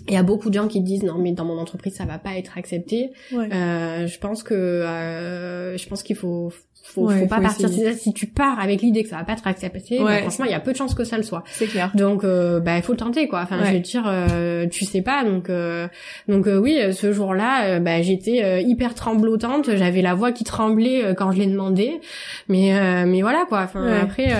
[0.08, 2.18] il y a beaucoup de gens qui disent non mais dans mon entreprise ça va
[2.18, 3.12] pas être accepté.
[3.32, 8.26] Euh, je pense que euh, je pense qu'il faut faut, faut pas partir si tu
[8.26, 10.72] pars avec l'idée que ça va pas être accepté bah, franchement il y a peu
[10.72, 11.44] de chances que ça le soit.
[11.46, 11.92] C'est clair.
[11.94, 13.40] Donc euh, bah il faut tenter quoi.
[13.42, 15.86] Enfin je veux dire euh, tu sais pas donc euh,
[16.28, 19.70] donc euh, oui ce jour-là bah j'étais hyper tremblotante.
[19.76, 22.00] J'avais la voix qui tremblait quand je l'ai demandé.
[22.48, 23.62] Mais mais voilà quoi.
[23.62, 24.32] Enfin après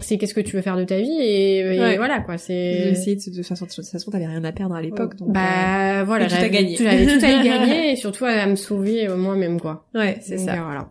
[0.00, 2.38] c'est qu'est-ce que tu veux faire de ta vie et, voilà quoi.
[2.38, 6.04] C'est essayer de, de, de, toute façon t'avais rien à perdre à l'époque donc bah
[6.04, 9.08] voilà j'avais tout à gagner j'avais tout à y gagner et surtout à me sauver
[9.08, 9.86] moi-même quoi.
[9.94, 10.56] Ouais c'est ça.
[10.56, 10.88] voilà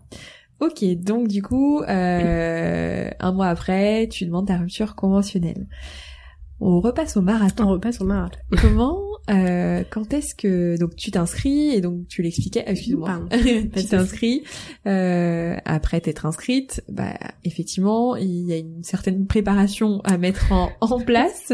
[0.66, 5.68] Ok, donc du coup, euh, un mois après, tu demandes ta rupture conventionnelle.
[6.62, 7.66] On repasse au marathon.
[7.66, 8.40] On repasse au marathon.
[8.62, 13.22] Comment, euh, quand est-ce que donc tu t'inscris et donc tu l'expliquais, excuse-moi,
[13.76, 14.44] tu t'inscris
[14.88, 20.70] euh, après t'être inscrite, bah effectivement il y a une certaine préparation à mettre en,
[20.82, 21.52] en place.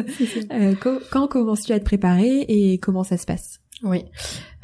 [0.52, 0.76] euh,
[1.12, 3.62] quand commences-tu à te préparer et comment ça se passe?
[3.82, 4.06] Oui,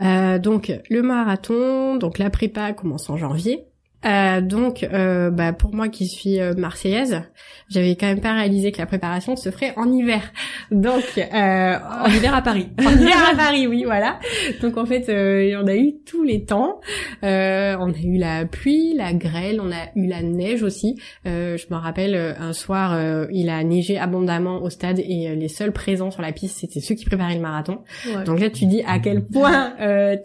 [0.01, 3.65] euh, donc le marathon, donc la prépa commence en janvier.
[4.05, 7.23] Euh, donc, euh, bah, pour moi qui suis euh, marseillaise,
[7.69, 10.21] j'avais quand même pas réalisé que la préparation se ferait en hiver.
[10.71, 12.69] Donc, euh, en hiver à Paris.
[12.86, 14.19] en hiver à Paris, oui, voilà.
[14.62, 16.79] Donc en fait, on a eu tous les temps.
[17.23, 20.99] on a eu la pluie, la grêle, on a eu la neige aussi.
[21.25, 26.12] je me rappelle un soir, il a neigé abondamment au stade et les seuls présents
[26.12, 27.79] sur la piste, c'était ceux qui préparaient le marathon.
[28.25, 29.73] Donc là, tu dis à quel point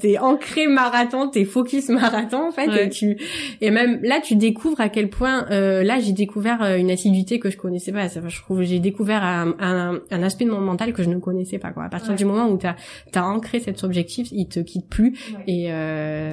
[0.00, 3.16] t'es ancré marathon, t'es focus marathon en fait, et tu
[3.60, 5.46] et même là, tu découvres à quel point.
[5.50, 8.08] Euh, là, j'ai découvert euh, une assiduité que je connaissais pas.
[8.08, 11.18] Ça, je trouve, j'ai découvert un, un, un, aspect de mon mental que je ne
[11.18, 11.70] connaissais pas.
[11.70, 11.84] Quoi.
[11.84, 12.76] À partir du moment où t'as
[13.14, 16.32] as ancré cet objectif, il te quitte plus et euh,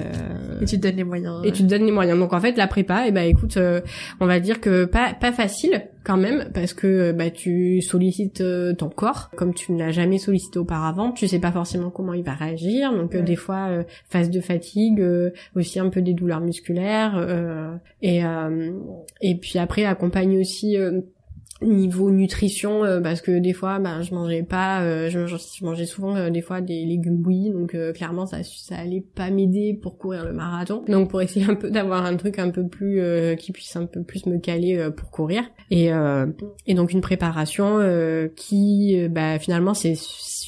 [0.60, 1.40] et tu te donnes les moyens.
[1.44, 2.18] Et tu te donnes les moyens.
[2.18, 3.80] Donc en fait, la prépa, et eh ben écoute, euh,
[4.20, 8.74] on va dire que pas pas facile quand même parce que bah tu sollicites euh,
[8.74, 11.12] ton corps comme tu ne l'as jamais sollicité auparavant.
[11.12, 12.92] Tu sais pas forcément comment il va réagir.
[12.92, 15.04] Donc des fois phase de fatigue,
[15.54, 18.72] aussi un peu des douleurs musculaires euh, et euh,
[19.20, 21.00] et puis après accompagne aussi euh,
[21.62, 26.60] niveau nutrition parce que des fois ben je mangeais pas je, mangeais souvent des fois
[26.60, 31.10] des légumes bouillis donc clairement ça ça allait pas m'aider pour courir le marathon donc
[31.10, 33.02] pour essayer un peu d'avoir un truc un peu plus
[33.38, 35.90] qui puisse un peu plus me caler pour courir et
[36.66, 37.80] et donc une préparation
[38.36, 39.96] qui bah finalement c'est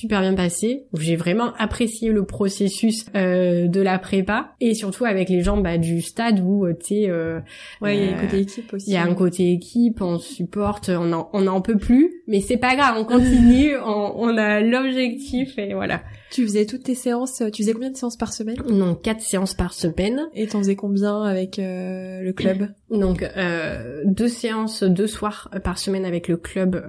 [0.00, 0.86] super bien passé.
[0.98, 5.76] J'ai vraiment apprécié le processus euh, de la prépa et surtout avec les gens bah,
[5.76, 7.40] du stade où euh, tu euh,
[7.82, 8.86] ouais, il y a un euh, côté équipe aussi.
[8.88, 12.40] Il y a un côté équipe, on supporte, on en, on en peut plus, mais
[12.40, 16.02] c'est pas grave, on continue, on, on a l'objectif et voilà.
[16.30, 18.56] Tu faisais toutes tes séances, tu faisais combien de séances par semaine?
[18.68, 20.28] Non, quatre séances par semaine.
[20.34, 22.68] Et t'en faisais combien avec euh, le club?
[22.90, 26.86] Donc euh, deux séances, deux soirs par semaine avec le club,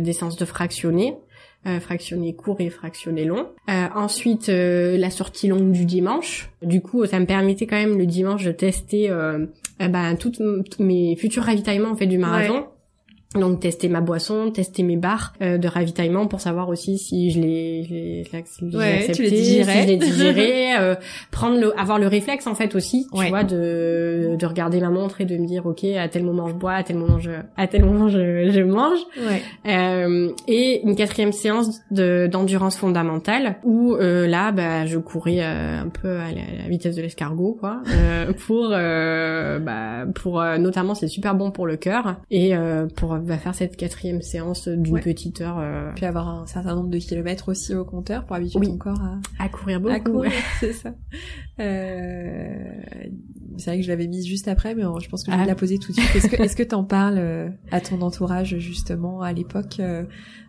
[0.00, 1.14] des séances de fractionnés
[1.66, 3.46] euh, fractionné court et fractionné long.
[3.68, 6.50] Euh, ensuite, euh, la sortie longue du dimanche.
[6.62, 9.46] Du coup, ça me permettait quand même le dimanche de tester euh,
[9.80, 10.34] eh ben, tous
[10.78, 12.66] mes futurs ravitaillements en fait du marathon.
[13.34, 17.40] Donc tester ma boisson, tester mes barres euh, de ravitaillement pour savoir aussi si je
[17.40, 20.94] les, je ouais, accepté, les si je les digérais, euh,
[21.30, 25.20] prendre le, avoir le réflexe en fait aussi, tu vois, de de regarder ma montre
[25.20, 27.66] et de me dire ok à tel moment je bois, à tel moment je à
[27.66, 29.00] tel moment je, je mange.
[29.18, 29.42] Ouais.
[29.66, 35.80] Euh, et une quatrième séance de d'endurance fondamentale où euh, là bah je courais euh,
[35.80, 37.82] un peu à la, vitesse de l'escargot quoi
[38.46, 42.52] pour bah pour notamment c'est super bon pour le cœur et
[42.96, 45.58] pour va faire cette quatrième séance d'une petite heure.
[45.58, 45.92] Euh...
[45.94, 49.44] Puis avoir un certain nombre de kilomètres aussi au compteur pour habituer ton corps à...
[49.44, 49.94] à courir beaucoup.
[49.94, 50.94] À courir, c'est ça.
[51.60, 52.82] Euh...
[53.56, 55.46] C'est vrai que je l'avais mise juste après, mais je pense que je vais ah.
[55.46, 56.16] la poser tout de suite.
[56.16, 60.04] Est-ce que est-ce que t'en parles euh, à ton entourage justement à l'époque euh,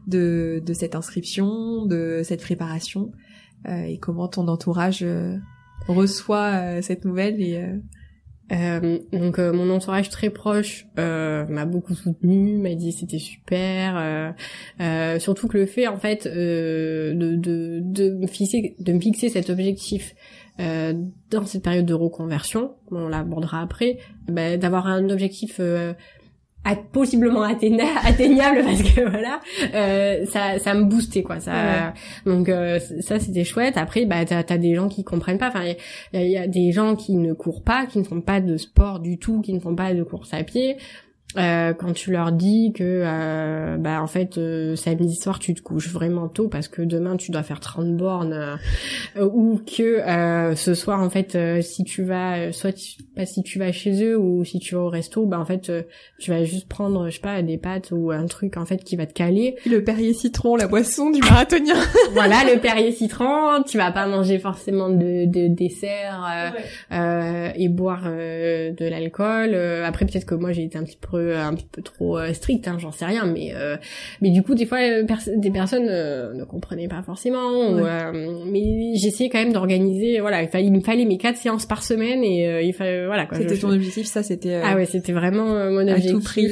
[0.08, 3.12] de de cette inscription, de cette préparation
[3.68, 5.06] euh, et comment ton entourage
[5.88, 7.64] reçoit cette nouvelle et
[8.52, 14.36] euh, donc euh, mon entourage très proche euh, m'a beaucoup soutenu, m'a dit c'était super,
[14.80, 19.30] euh, surtout que le fait en fait de, de, de me fixer de me fixer
[19.30, 20.16] cet objectif
[20.58, 23.98] dans cette période de reconversion, on l'abordera après,
[24.30, 25.60] bah, d'avoir un objectif
[26.74, 29.40] possiblement atteignable parce que voilà
[29.74, 31.94] euh, ça ça me boostait quoi ça
[32.26, 33.78] donc euh, ça c'était chouette.
[33.78, 35.50] Après bah t'as as des gens qui comprennent pas.
[35.50, 35.64] Enfin
[36.14, 39.00] il y, a des gens qui ne courent pas qui ne font pas de sport
[39.00, 40.78] du tout qui ne font pas de course à pied
[41.38, 45.62] euh, quand tu leur dis que euh, bah en fait euh, samedi soir tu te
[45.62, 48.58] couches vraiment tôt parce que demain tu dois faire 30 bornes
[49.18, 53.44] euh, ou que euh, ce soir en fait si tu vas soit tu, pas si
[53.44, 55.72] tu vas chez eux ou si tu vas au resto bah en fait
[56.20, 58.96] tu vas juste prendre je sais pas des pâtes ou un truc en fait qui
[58.96, 59.56] va te caler.
[59.66, 61.76] Le Perrier citron la boisson du marathonien.
[62.14, 66.54] Voilà le Perrier citron tu vas pas manger forcément de, de dessert
[66.92, 69.56] et boire de l'alcool.
[69.84, 72.68] Après peut-être que moi j'ai été un petit peu un petit peu trop euh, strict,
[72.68, 73.78] hein, j'en sais rien, mais euh,
[74.22, 75.04] mais du coup des fois euh,
[75.36, 77.74] des personnes ne comprenaient pas forcément.
[78.46, 81.84] mais j'essayais quand même d'organiser, voilà, il, fallait, il me fallait mes quatre séances par
[81.84, 83.28] semaine et il fallait voilà.
[83.34, 84.62] C'était ton objectif, ça c'était.
[84.64, 86.12] ah ouais, c'était vraiment mon objectif.
[86.12, 86.52] À tout prix.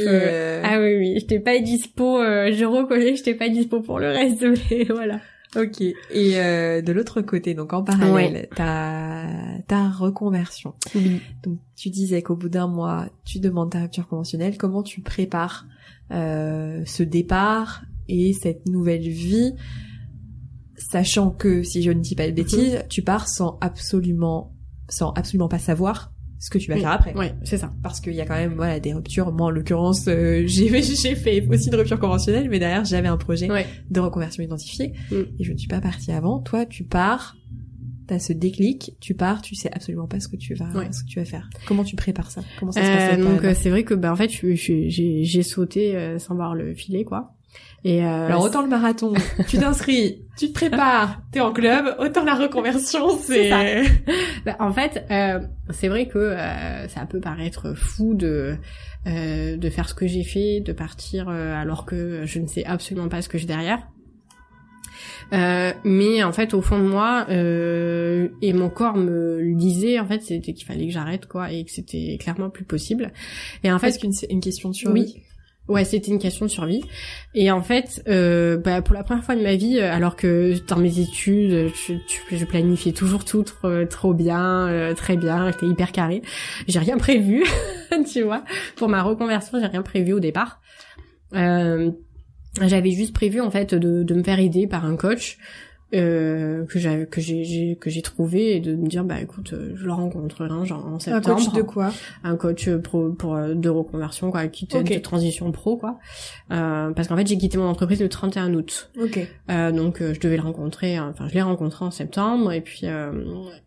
[0.63, 4.45] Ah oui oui, j'étais pas dispo, je reconnais que j'étais pas dispo pour le reste,
[4.71, 5.19] mais voilà.
[5.55, 5.81] Ok.
[5.81, 5.95] Et
[6.39, 9.27] euh, de l'autre côté, donc en parallèle, ta
[9.67, 10.73] ta reconversion.
[10.95, 11.21] Oui.
[11.43, 14.57] Donc tu disais qu'au bout d'un mois, tu demandes ta rupture conventionnelle.
[14.57, 15.65] Comment tu prépares
[16.11, 19.53] euh, ce départ et cette nouvelle vie,
[20.75, 22.87] sachant que si je ne dis pas de bêtises, mhm.
[22.89, 24.53] tu pars sans absolument
[24.89, 26.12] sans absolument pas savoir
[26.43, 27.15] ce que tu vas faire après.
[27.15, 27.71] Ouais, c'est ça.
[27.81, 29.31] Parce qu'il y a quand même voilà des ruptures.
[29.31, 33.15] Moi en l'occurrence, euh, j'ai j'ai fait aussi une rupture conventionnelle, mais derrière j'avais un
[33.15, 33.47] projet
[33.89, 35.15] de reconversion identifiée mm.
[35.39, 36.39] et je ne suis pas partie avant.
[36.39, 37.37] Toi, tu pars,
[38.07, 41.07] t'as ce déclic, tu pars, tu sais absolument pas ce que tu vas ce que
[41.07, 41.49] tu vas faire.
[41.65, 42.41] Comment tu prépares ça?
[42.59, 44.89] Comment ça se passe euh, Donc euh, c'est vrai que bah en fait j'ai
[45.23, 47.37] j'ai sauté euh, sans voir le filet quoi.
[47.85, 49.13] Et euh, Alors autant le marathon,
[49.47, 53.49] tu t'inscris, tu te prépares, t'es en club, autant la reconversion, c'est.
[54.45, 58.55] bah, en fait, euh, c'est vrai que euh, ça peut paraître fou de
[59.05, 62.63] euh, de faire ce que j'ai fait, de partir euh, alors que je ne sais
[62.63, 63.85] absolument pas ce que j'ai derrière.
[65.31, 70.21] mais en fait, au fond de moi, et mon corps me le disait, en fait,
[70.21, 73.11] c'était qu'il fallait que j'arrête, quoi, et que c'était clairement plus possible.
[73.65, 75.23] Et en fait, est-ce qu'une une question de survie oui.
[75.69, 76.81] Ouais, c'était une question de survie.
[77.33, 80.55] Et en fait, euh, bah, pour la première fois de ma vie, euh, alors que
[80.67, 81.71] dans mes études,
[82.31, 86.21] je, planifiais toujours tout trop, trop bien, euh, très bien, j'étais hyper carré.
[86.67, 87.45] J'ai rien prévu,
[88.11, 88.43] tu vois.
[88.75, 90.59] Pour ma reconversion, j'ai rien prévu au départ.
[91.33, 91.91] Euh,
[92.61, 95.37] j'avais juste prévu en fait de me faire aider par un coach
[95.93, 99.73] euh, que j'ai que j'ai que j'ai trouvé et de me dire bah écoute euh,
[99.75, 101.91] je le rencontrerai hein, genre en septembre un coach de quoi?
[102.23, 105.99] Un coach pro pour euh, de reconversion quoi qui de transition pro quoi.
[106.51, 108.89] Euh, parce qu'en fait j'ai quitté mon entreprise le 31 août.
[108.99, 109.19] Ok.
[109.51, 112.87] Euh, donc je devais le rencontrer enfin je l'ai rencontré en septembre et puis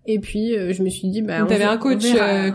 [0.07, 2.05] et puis je me suis dit bah t'avais un coach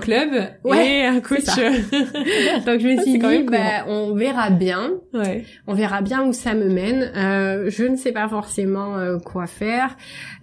[0.02, 0.30] club
[0.66, 1.46] ouais, et un coach.
[2.66, 4.92] donc je me suis dit bah on verra bien.
[5.14, 5.46] Ouais.
[5.68, 7.12] on verra bien où ça me mène.
[7.70, 9.61] Je ne sais pas forcément quoi faire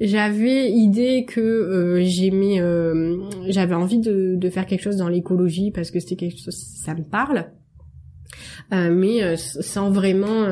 [0.00, 3.16] j'avais idée que euh, j'aimais, euh,
[3.48, 6.94] j'avais envie de, de, faire quelque chose dans l'écologie parce que c'était quelque chose, ça
[6.94, 7.46] me parle,
[8.72, 10.44] euh, mais sans vraiment,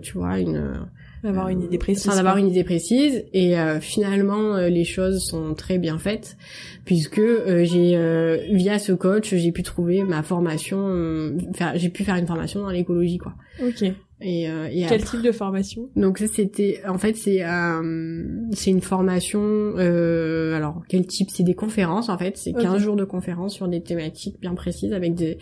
[0.00, 0.88] tu vois, une
[1.24, 2.02] avoir une idée précise.
[2.02, 3.24] Sans avoir une idée précise.
[3.32, 6.36] Et finalement, les choses sont très bien faites
[6.84, 11.34] puisque j'ai via ce coach, j'ai pu trouver ma formation.
[11.76, 13.34] j'ai pu faire une formation dans l'écologie, quoi.
[13.62, 13.84] Ok.
[14.26, 15.90] Et, euh, et quel type de formation?
[15.96, 19.42] Donc c'était, en fait, c'est euh, c'est une formation.
[19.42, 21.28] Euh, alors quel type?
[21.30, 22.38] C'est des conférences en fait.
[22.38, 25.38] C'est 15 jours de conférences sur des thématiques bien précises avec des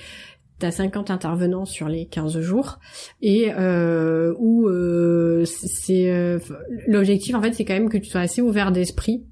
[0.62, 2.78] T'as 50 intervenants sur les 15 jours
[3.20, 6.38] et euh, où euh, c'est euh,
[6.86, 9.24] l'objectif en fait c'est quand même que tu sois assez ouvert d'esprit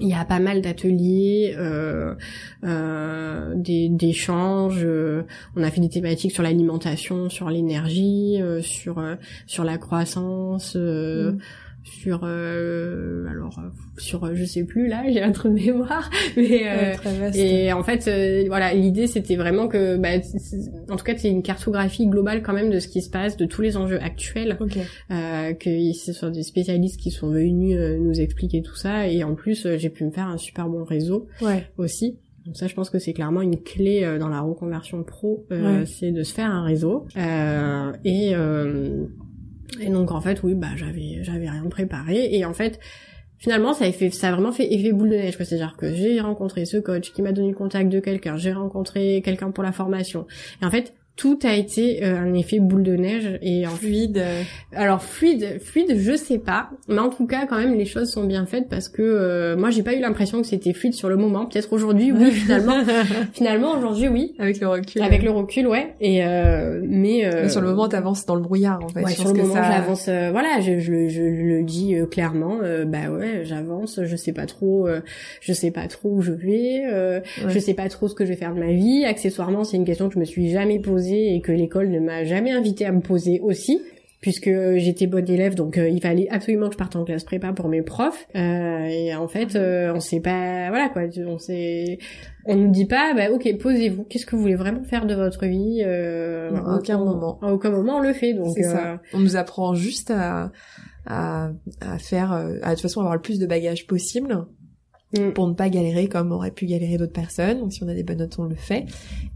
[0.00, 2.14] il y a pas mal d'ateliers, euh,
[2.64, 4.82] euh, d'échanges.
[4.82, 5.22] Euh,
[5.56, 10.74] on a fait des thématiques sur l'alimentation, sur l'énergie, euh, sur euh, sur la croissance.
[10.74, 11.38] Mm
[11.82, 16.10] sur euh, alors euh, sur euh, je sais plus là j'ai un trou de mémoire
[16.36, 16.96] mais
[17.34, 18.08] et en fait
[18.46, 20.08] voilà l'idée c'était vraiment que bah,
[20.90, 23.46] en tout cas c'est une cartographie globale quand même de ce qui se passe de
[23.46, 24.82] tous les enjeux actuels okay.
[25.08, 29.66] que ce soit des spécialistes qui sont venus nous expliquer tout ça et en plus
[29.76, 31.66] j'ai pu me faire un super bon réseau ouais.
[31.78, 35.84] aussi donc ça, je pense que c'est clairement une clé dans la reconversion pro, euh,
[35.84, 37.06] c'est de se faire un réseau.
[37.16, 39.06] Euh, et euh,
[39.78, 42.80] et donc en fait, oui, bah j'avais j'avais rien préparé et en fait
[43.38, 46.20] finalement ça a fait ça a vraiment fait effet boule de neige c'est-à-dire que j'ai
[46.20, 49.72] rencontré ce coach qui m'a donné le contact de quelqu'un, j'ai rencontré quelqu'un pour la
[49.72, 50.26] formation.
[50.60, 54.16] Et en fait, tout a été euh, un effet boule de neige et en fluide.
[54.16, 54.42] Euh.
[54.74, 58.24] Alors fluide, fluide, je sais pas, mais en tout cas quand même les choses sont
[58.24, 61.16] bien faites parce que euh, moi j'ai pas eu l'impression que c'était fluide sur le
[61.16, 61.44] moment.
[61.44, 62.78] Peut-être aujourd'hui oui finalement.
[63.34, 64.34] finalement aujourd'hui oui.
[64.38, 65.02] Avec le recul.
[65.02, 65.94] Avec le recul ouais.
[66.00, 66.22] Et
[66.82, 69.02] mais, sur le moment t'avances dans le brouillard en fait.
[69.02, 70.06] Ouais, sur le moment j'avance.
[70.06, 72.60] voilà, je, je, je, le dis clairement.
[72.86, 74.00] bah ouais, j'avance.
[74.02, 74.88] Je sais pas trop.
[75.42, 77.22] je sais pas trop où je vais.
[77.46, 79.04] Je sais pas trop ce que je vais faire de ma vie.
[79.04, 82.00] Accessoirement c'est une question que je me suis jamais posée poser et que l'école ne
[82.00, 83.80] m'a jamais invité à me poser aussi
[84.20, 87.54] puisque j'étais bonne élève, donc euh, il fallait absolument que je parte en classe prépa
[87.54, 88.28] pour mes profs.
[88.36, 91.98] Euh, et en fait, euh, on sait pas, voilà quoi, on sait,
[92.44, 94.04] on nous dit pas, bah ok, posez-vous.
[94.04, 97.38] Qu'est-ce que vous voulez vraiment faire de votre vie euh, À aucun moment.
[97.40, 98.34] À aucun moment on le fait.
[98.34, 99.00] Donc ça.
[99.14, 100.52] on nous apprend juste à
[101.06, 104.46] à, à faire, à de toute façon avoir le plus de bagages possible
[105.18, 105.32] Mm.
[105.32, 107.58] pour ne pas galérer comme aurait pu galérer d'autres personnes.
[107.58, 108.86] Donc si on a des bonnes notes, on le fait.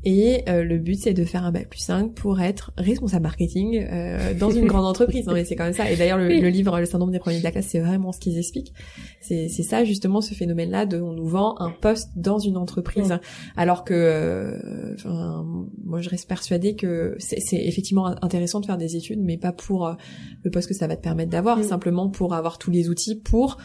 [0.05, 3.85] Et euh, le but, c'est de faire un bac plus 5 pour être responsable marketing
[3.91, 5.27] euh, dans une grande entreprise.
[5.27, 5.91] Non mais c'est quand même ça.
[5.91, 8.39] Et d'ailleurs, le, livre Le syndrome des premiers de la classe, c'est vraiment ce qu'ils
[8.39, 8.73] expliquent.
[9.21, 13.21] C'est ça justement ce phénomène-là de on nous vend un poste dans une entreprise, mm.
[13.57, 15.45] alors que euh, enfin,
[15.85, 19.97] moi je reste persuadée que c'est effectivement intéressant de faire des études, mais pas pour
[20.43, 21.65] le poste que ça va te permettre d'avoir, mm.
[21.65, 23.59] simplement pour avoir tous les outils pour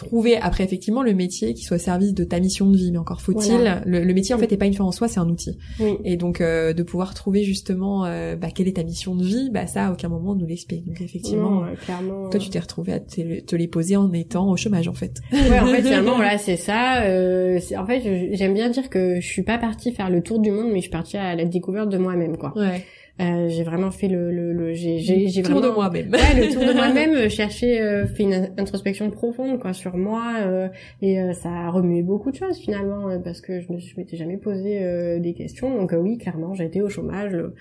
[0.00, 2.90] trouver après effectivement le métier qui soit service de ta mission de vie.
[2.92, 5.28] Mais encore faut-il le, métier en fait est pas une fin en soi c'est un
[5.28, 5.58] outil.
[6.04, 9.50] Et donc euh, de pouvoir trouver justement euh, bah, quelle est ta mission de vie
[9.50, 10.86] bah ça à aucun moment on nous l'explique.
[10.86, 14.88] Donc effectivement clairement, toi tu t'es retrouvé à te, les poser en étant au chômage
[14.88, 15.20] en fait.
[15.32, 19.26] Ouais en fait finalement voilà c'est ça euh, en fait j'aime bien dire que je
[19.26, 21.90] suis pas partie faire le tour du monde mais je suis partie à la découverte
[21.90, 22.52] de moi-même quoi.
[22.56, 22.84] Ouais
[23.20, 26.10] euh, j'ai vraiment fait le, le, le j'ai j'ai tour vraiment de moi-même.
[26.10, 30.36] Ouais, le tour de moi-même, euh, chercher, euh, fait une introspection profonde quoi sur moi
[30.40, 30.68] euh,
[31.02, 34.16] et euh, ça a remué beaucoup de choses finalement parce que je me je m'étais
[34.16, 35.76] jamais posé des questions.
[35.76, 37.32] Donc oui, clairement, j'ai été au chômage.
[37.32, 37.54] Le,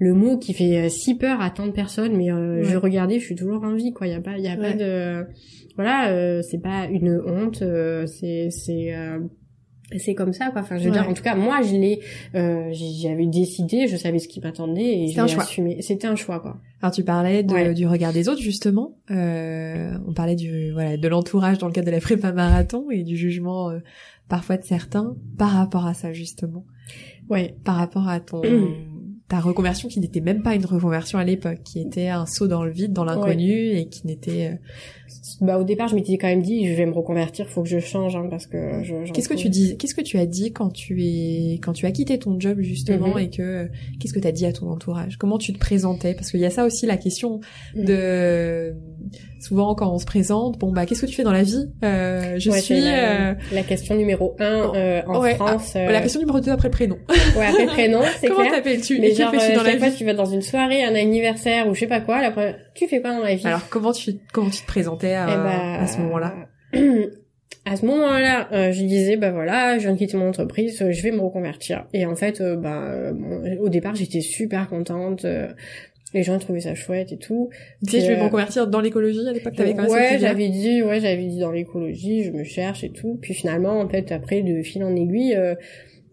[0.00, 3.36] le mot qui fait si peur à tant de personnes, mais je regardais, je suis
[3.36, 4.06] toujours en vie quoi.
[4.06, 5.26] Il y a pas, il y a pas de,
[5.76, 7.62] voilà, c'est pas une honte,
[8.06, 8.92] c'est c'est
[9.98, 10.62] c'est comme ça quoi.
[10.62, 12.00] Enfin je veux dire en tout cas moi je l'ai
[12.34, 15.82] euh, j'avais décidé je savais ce qui m'attendait et j'ai assumé.
[15.82, 16.58] C'était un choix quoi.
[16.80, 18.96] Alors tu parlais de, du regard des autres justement.
[19.10, 23.02] Euh, on parlait du voilà de l'entourage dans le cadre de la prépa marathon et
[23.02, 23.78] du jugement euh,
[24.28, 26.64] parfois de certains par rapport à ça justement.
[27.28, 27.54] Ouais.
[27.64, 28.42] Par rapport à ton
[29.28, 32.62] ta reconversion qui n'était même pas une reconversion à l'époque qui était un saut dans
[32.62, 34.56] le vide dans l'inconnu et qui n'était euh,
[35.40, 37.78] bah au départ je m'étais quand même dit je vais me reconvertir faut que je
[37.78, 40.70] change hein, parce que je qu'est-ce que tu dis qu'est-ce que tu as dit quand
[40.70, 43.18] tu es quand tu as quitté ton job justement mhm.
[43.18, 45.16] et que qu'est-ce que tu as dit à ton entourage?
[45.16, 46.14] Comment tu te présentais?
[46.14, 47.40] Parce qu'il y a ça aussi la question
[47.74, 47.84] mhm.
[47.84, 48.74] de
[49.40, 51.70] souvent quand on se présente bon bah qu'est-ce que tu fais dans la vie?
[51.82, 56.20] Euh, je suis la, euh, la, question numéro un euh, en France ah, la question
[56.20, 56.98] numéro deux après le prénom.
[57.36, 59.00] Ouais après le prénom c'est comment t'appelles-tu?
[59.00, 59.96] Mais genre fais-tu dans la vie?
[59.96, 62.30] tu vas dans une soirée un anniversaire ou je sais pas quoi la
[62.74, 63.46] tu fais quoi dans la vie?
[63.46, 66.34] Alors comment tu comment tu te présentais à, eh bah, à ce moment-là?
[67.66, 70.92] À ce moment-là, euh, je disais bah voilà, je viens de quitter mon entreprise, euh,
[70.92, 71.86] je vais me reconvertir.
[71.94, 73.12] Et en fait, euh, bah
[73.58, 75.24] au départ, j'étais super contente.
[76.12, 77.48] les gens trouvaient ça chouette et tout.
[77.86, 79.54] Tu sais, je vais me reconvertir dans l'écologie à l'époque.
[79.56, 82.90] T'avais quand même Ouais, j'avais dit, ouais, j'avais dit dans l'écologie, je me cherche et
[82.90, 83.18] tout.
[83.22, 85.36] Puis finalement, en fait, après de fil en aiguille.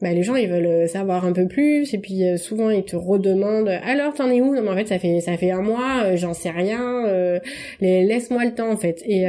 [0.01, 3.79] Bah, les gens ils veulent savoir un peu plus et puis souvent ils te redemandent
[3.83, 4.55] alors t'en es où?
[4.55, 7.39] Non mais en fait ça fait ça fait un mois j'en sais rien
[7.79, 9.27] laisse-moi le temps en fait et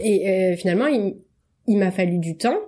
[0.00, 1.16] et euh, finalement, il,
[1.66, 2.58] il m'a fallu du temps.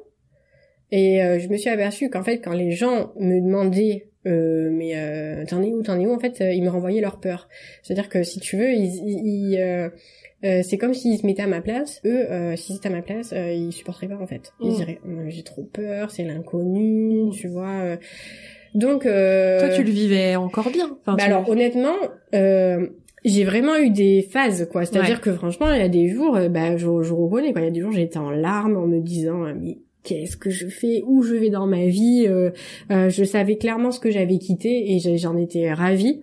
[0.91, 4.93] Et euh, je me suis aperçue qu'en fait, quand les gens me demandaient euh, mais
[4.97, 6.13] euh, t'en es où, t'en es où?
[6.13, 7.49] En fait, ils me renvoyaient leur peur.
[7.83, 9.91] C'est-à-dire que si tu veux, ils, ils
[10.43, 12.01] c'est comme s'ils se mettaient à ma place.
[12.05, 14.53] Eux, s'ils étaient à ma place, ils supporteraient pas en fait.
[14.61, 14.75] Ils mmh.
[14.75, 17.97] diraient j'ai trop peur, c'est l'inconnu, tu vois.
[18.75, 20.97] Donc toi, tu le vivais encore bien.
[21.01, 21.97] Enfin, bah alors honnêtement,
[23.25, 26.09] j'ai vraiment eu des phases quoi c'est à dire que franchement il y a des
[26.09, 28.77] jours euh, bah je, je reconnais quoi il y a des jours j'étais en larmes
[28.77, 31.03] en me disant mais qu'est-ce que je fais?
[31.07, 32.51] Où je vais dans ma vie euh,
[32.91, 36.23] euh, je savais clairement ce que j'avais quitté et j'en étais ravie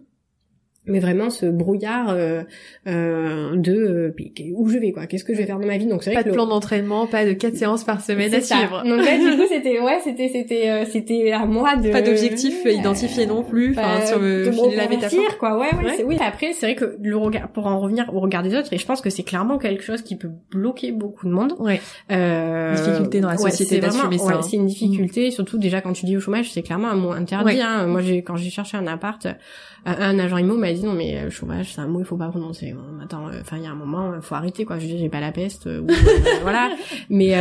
[0.88, 2.43] mais vraiment ce brouillard euh,
[2.88, 5.88] euh, de euh, où je vais quoi qu'est-ce que je vais faire de ma vie
[5.88, 8.84] donc c'est pas de plan d'entraînement pas de quatre séances par semaine à suivre.
[8.84, 12.65] Donc là du coup c'était ouais c'était c'était euh, c'était à moi de pas d'objectif
[12.65, 15.38] identifié non plus enfin sur le de la métaphore.
[15.39, 15.58] quoi.
[15.58, 18.56] Ouais ouais, oui après c'est vrai que le regard pour en revenir au regard des
[18.56, 21.56] autres et je pense que c'est clairement quelque chose qui peut bloquer beaucoup de monde.
[21.60, 21.82] Ouais.
[22.12, 26.06] Euh, difficulté dans la société d'assumer ça ouais, c'est une difficulté surtout déjà quand tu
[26.06, 27.88] dis au chômage c'est clairement un mot interdit hein.
[27.88, 29.28] moi j'ai quand j'ai cherché un appart
[29.86, 32.17] un agent immo m'a dit non mais le euh, chômage c'est un mot il faut
[32.17, 32.75] pas prononcer.
[33.03, 34.79] Attends euh, enfin il y a un moment il faut arrêter quoi.
[34.79, 35.85] Je j'ai pas la peste euh,
[36.41, 36.69] voilà.
[37.09, 37.35] Mais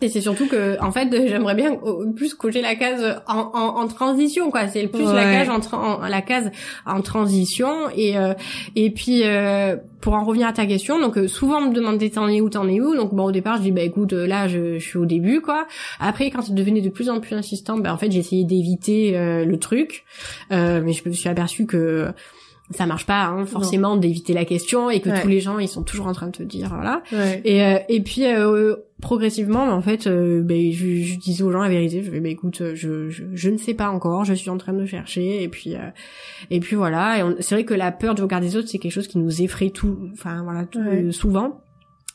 [0.00, 1.78] et c'est surtout que en fait j'aimerais bien
[2.16, 4.68] plus cocher la case en, en, en transition quoi.
[4.68, 6.50] C'est le plus la case en, en, la case
[6.86, 7.88] en transition.
[7.96, 8.14] Et
[8.76, 9.22] et puis
[10.00, 12.66] pour en revenir à ta question, donc souvent on me demandait t'en es où, t'en
[12.68, 15.06] es où, donc bon au départ je dis bah écoute là je, je suis au
[15.06, 15.66] début quoi.
[15.98, 19.12] Après quand ça devenait de plus en plus insistant, bah en fait j'ai essayé d'éviter
[19.12, 20.04] le truc,
[20.50, 22.12] mais je me suis aperçu que
[22.70, 25.82] ça marche pas hein, forcément d'éviter la question et que tous les gens ils sont
[25.82, 27.02] toujours en train de te dire voilà
[27.44, 31.60] et euh, et puis euh, progressivement, en fait, euh, ben, je, je, disais aux gens
[31.60, 32.02] la vérité.
[32.02, 34.24] Je vais, ben, écoute, je, je, je, ne sais pas encore.
[34.24, 35.42] Je suis en train de chercher.
[35.42, 35.90] Et puis, euh,
[36.50, 37.18] et puis voilà.
[37.18, 39.42] Et c'est vrai que la peur du regard des autres, c'est quelque chose qui nous
[39.42, 41.60] effraie tout, enfin voilà, tout, souvent.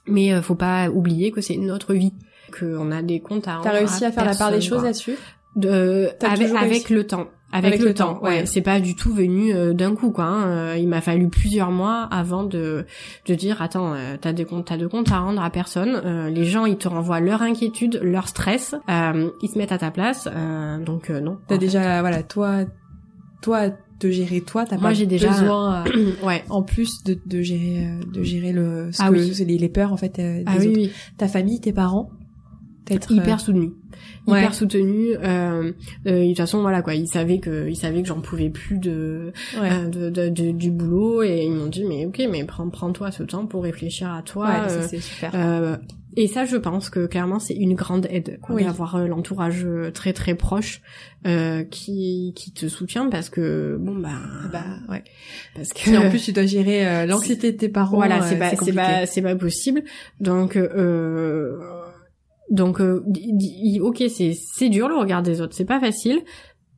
[0.08, 2.14] Mais euh, faut pas oublier que c'est notre vie,
[2.58, 3.60] qu'on a des comptes à.
[3.64, 5.16] T'as réussi à, faire la part des choses là-dessus?
[5.56, 7.28] De avec, avec le temps.
[7.56, 8.46] Avec, le, temps, ouais.
[8.46, 10.26] C'est pas du tout venu euh, d'un coup, quoi.
[10.26, 10.48] Hein.
[10.48, 12.86] Euh, il m'a fallu plusieurs mois avant de
[13.28, 16.02] de dire attends, euh, t'as des comptes, t'as de comptes à rendre à personne.
[16.30, 18.76] les gens, ils te renvoient leur inquiétude, leur stress.
[18.90, 20.28] ils se mettent à ta place.
[20.86, 21.38] donc non.
[21.48, 22.66] T'as déjà, voilà, toi,
[23.42, 25.86] toi, de gérer toi, t'as pas j'ai déjà besoin,
[26.24, 26.44] ouais.
[26.50, 29.58] en plus de, de gérer, de gérer le, ce ah que, oui.
[29.58, 30.66] les, peurs en fait des ah, autres.
[30.68, 32.10] Oui, Ta famille, tes parents
[32.90, 33.40] être hyper
[34.26, 35.72] soutenu hyper soutenu euh,
[36.08, 36.96] euh, de toute façon voilà quoi.
[36.96, 41.24] Ils savaient que ils savaient que j'en pouvais plus de, euh, de, de, du boulot
[41.24, 44.22] et ils m'ont dit mais ok mais prends prends toi ce temps pour réfléchir à
[44.22, 45.80] toi ouais, ça, c'est super.
[46.18, 50.34] et ça, je pense que clairement, c'est une grande aide quoi, d'avoir l'entourage très très
[50.34, 50.82] proche
[51.28, 54.10] euh, qui qui te soutient parce que bon bah,
[54.52, 55.04] bah ouais.
[55.56, 58.52] parce que si en plus tu dois gérer l'anxiété de tes parents voilà c'est pas
[58.56, 59.84] c'est pas c'est pas possible.
[60.20, 61.60] Donc euh,
[62.50, 63.04] donc, euh,
[63.82, 66.22] ok, c'est c'est dur le regard des autres, c'est pas facile,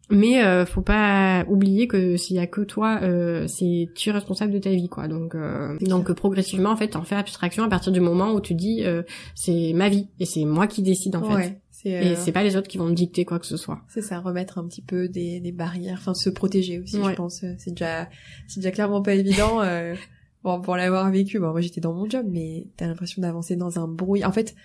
[0.09, 4.11] mais euh, faut pas oublier que s'il y a que toi, euh, c'est tu es
[4.11, 5.07] responsable de ta vie, quoi.
[5.07, 8.53] Donc, euh, donc progressivement, en fait, t'en fais abstraction à partir du moment où tu
[8.53, 9.03] dis euh,
[9.35, 11.59] c'est ma vie et c'est moi qui décide en fait.
[11.83, 13.81] et c'est pas les autres qui vont me dicter quoi que ce soit.
[13.89, 17.43] C'est ça, remettre un petit peu des, des barrières, enfin se protéger aussi, je pense.
[17.57, 18.07] C'est déjà
[18.47, 19.61] c'est déjà clairement pas évident.
[20.45, 23.77] bon, pour l'avoir vécu, bon, moi j'étais dans mon job, mais t'as l'impression d'avancer dans
[23.77, 24.23] un bruit.
[24.23, 24.55] En fait,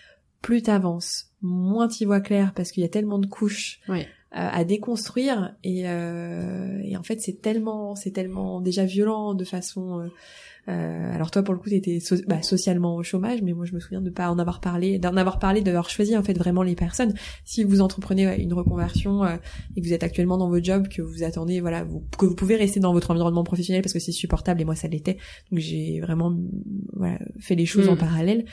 [0.43, 4.64] plus t'avances, moins t'y vois clair parce qu'il y a tellement de couches euh, à
[4.64, 10.11] déconstruire et, euh, et en fait c'est tellement c'est tellement déjà violent de façon
[10.68, 13.74] euh, euh, alors toi pour le coup t'étais bah, socialement au chômage, mais moi je
[13.74, 16.62] me souviens de pas en avoir parlé, d'en avoir parlé, d'avoir choisi en fait vraiment
[16.62, 17.14] les personnes.
[17.44, 19.36] Si vous entreprenez une reconversion euh,
[19.76, 22.34] et que vous êtes actuellement dans votre job, que vous attendez, voilà, vous, que vous
[22.34, 25.16] pouvez rester dans votre environnement professionnel parce que c'est supportable et moi ça l'était.
[25.50, 26.36] Donc j'ai vraiment
[26.94, 27.98] voilà, fait les choses en mm.
[27.98, 28.44] parallèle.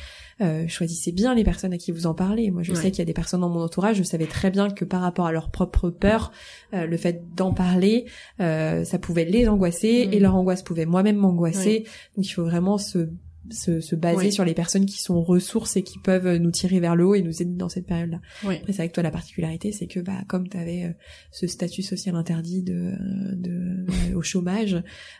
[0.41, 2.51] Euh, choisissez bien les personnes à qui vous en parlez.
[2.51, 4.69] Moi je sais qu'il y a des personnes dans mon entourage, je savais très bien
[4.69, 6.31] que par rapport à leur propre peur,
[6.73, 8.05] euh, le fait d'en parler,
[8.37, 10.21] ça pouvait les angoisser et mm.
[10.21, 11.85] leur angoisse pouvait moi-même m'angoisser.
[12.15, 13.09] Donc il faut vraiment se
[13.51, 16.95] se, se baser sur les personnes qui sont ressources et qui peuvent nous tirer vers
[16.95, 18.19] le haut et nous aider dans cette période-là.
[18.43, 20.93] Après, c'est avec toi la particularité, c'est que bah comme tu avais euh,
[21.31, 22.93] ce statut social interdit de,
[23.33, 24.75] de euh, au chômage,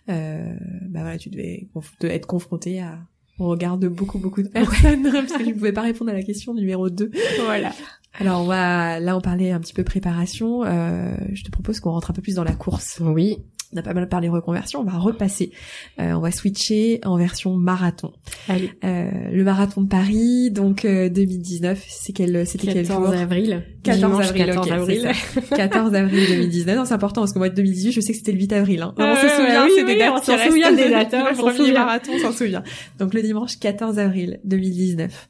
[0.10, 0.54] euh,
[0.90, 1.68] bah voilà, tu devais
[2.04, 3.00] être confronté à
[3.40, 6.14] au regard de beaucoup beaucoup de personnes parce que je ne pouvais pas répondre à
[6.14, 7.10] la question numéro 2.
[7.46, 7.72] Voilà.
[8.20, 10.64] Alors on va là on parlait un petit peu préparation.
[10.66, 13.00] Euh, je te propose qu'on rentre un peu plus dans la course.
[13.02, 13.38] Oui
[13.72, 15.52] on a pas mal parlé reconversion, on va repasser.
[16.00, 18.12] Euh, on va switcher en version marathon.
[18.48, 18.72] Allez.
[18.84, 23.08] Euh, le marathon de Paris, donc 2019, euh, c'est quel c'était quel jour?
[23.10, 23.64] avril.
[23.84, 24.46] 14 avril.
[24.46, 25.12] 14 avril.
[25.56, 26.78] 14 avril 2019.
[26.78, 28.82] Non, c'est important parce que moi de 2018, je sais que c'était le 8 avril.
[28.82, 28.94] Hein.
[28.98, 30.14] on se souvient, c'est des dates.
[30.16, 31.14] On s'en souvient des dates.
[31.14, 32.64] Hein, le premier marathon, on s'en souvient.
[32.98, 35.30] Donc le dimanche 14 avril 2019.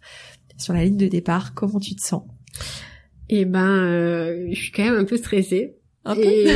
[0.57, 2.23] Sur la ligne de départ, comment tu te sens?
[3.29, 5.78] Eh ben, je suis quand même un peu stressée
[6.15, 6.47] et,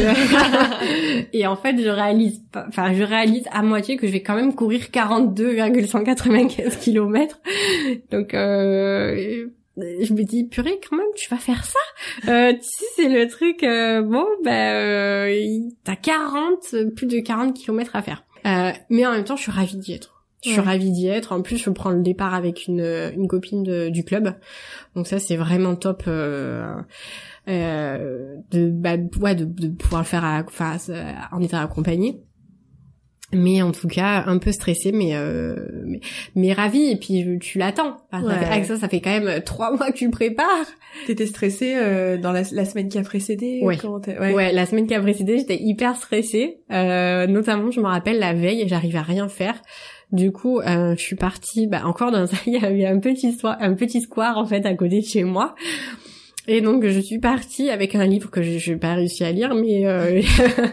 [1.33, 4.35] et, en fait, je réalise pas, enfin, je réalise à moitié que je vais quand
[4.35, 7.39] même courir 42,195 km.
[8.11, 11.79] Donc, euh, je me dis, purée, quand même, tu vas faire ça
[12.29, 17.55] euh, Tu sais, c'est le truc, euh, bon, ben, euh, t'as 40, plus de 40
[17.55, 18.23] km à faire.
[18.45, 20.12] Euh, mais en même temps, je suis ravie d'y être.
[20.43, 21.31] Je suis ravie d'y être.
[21.31, 22.81] En plus, je prends le départ avec une,
[23.15, 24.33] une copine de, du club.
[24.95, 26.03] Donc ça, c'est vraiment top.
[26.07, 26.75] Euh,
[27.47, 30.77] euh, de, bah, ouais, de, de, pouvoir le faire à, enfin,
[31.31, 32.21] en étant accompagné
[33.33, 35.99] mais en tout cas un peu stressé mais euh, mais,
[36.35, 39.91] mais ravi et puis tu l'attends enfin, ça, ça, ça fait quand même trois mois
[39.91, 40.67] que tu prépares
[41.07, 43.77] t'étais stressée euh, dans la, la, semaine qui a précédé ouais.
[43.85, 44.33] ouais.
[44.33, 48.33] ouais la semaine qui a précédé j'étais hyper stressée euh, notamment je me rappelle la
[48.33, 49.55] veille j'arrivais à rien faire
[50.13, 53.37] du coup, euh, je suis partie, bah, encore dans un, il y avait un petit,
[53.43, 55.55] un petit square en fait à côté de chez moi
[56.45, 59.55] et donc je suis partie avec un livre que je n'ai pas réussi à lire,
[59.55, 60.21] mais euh,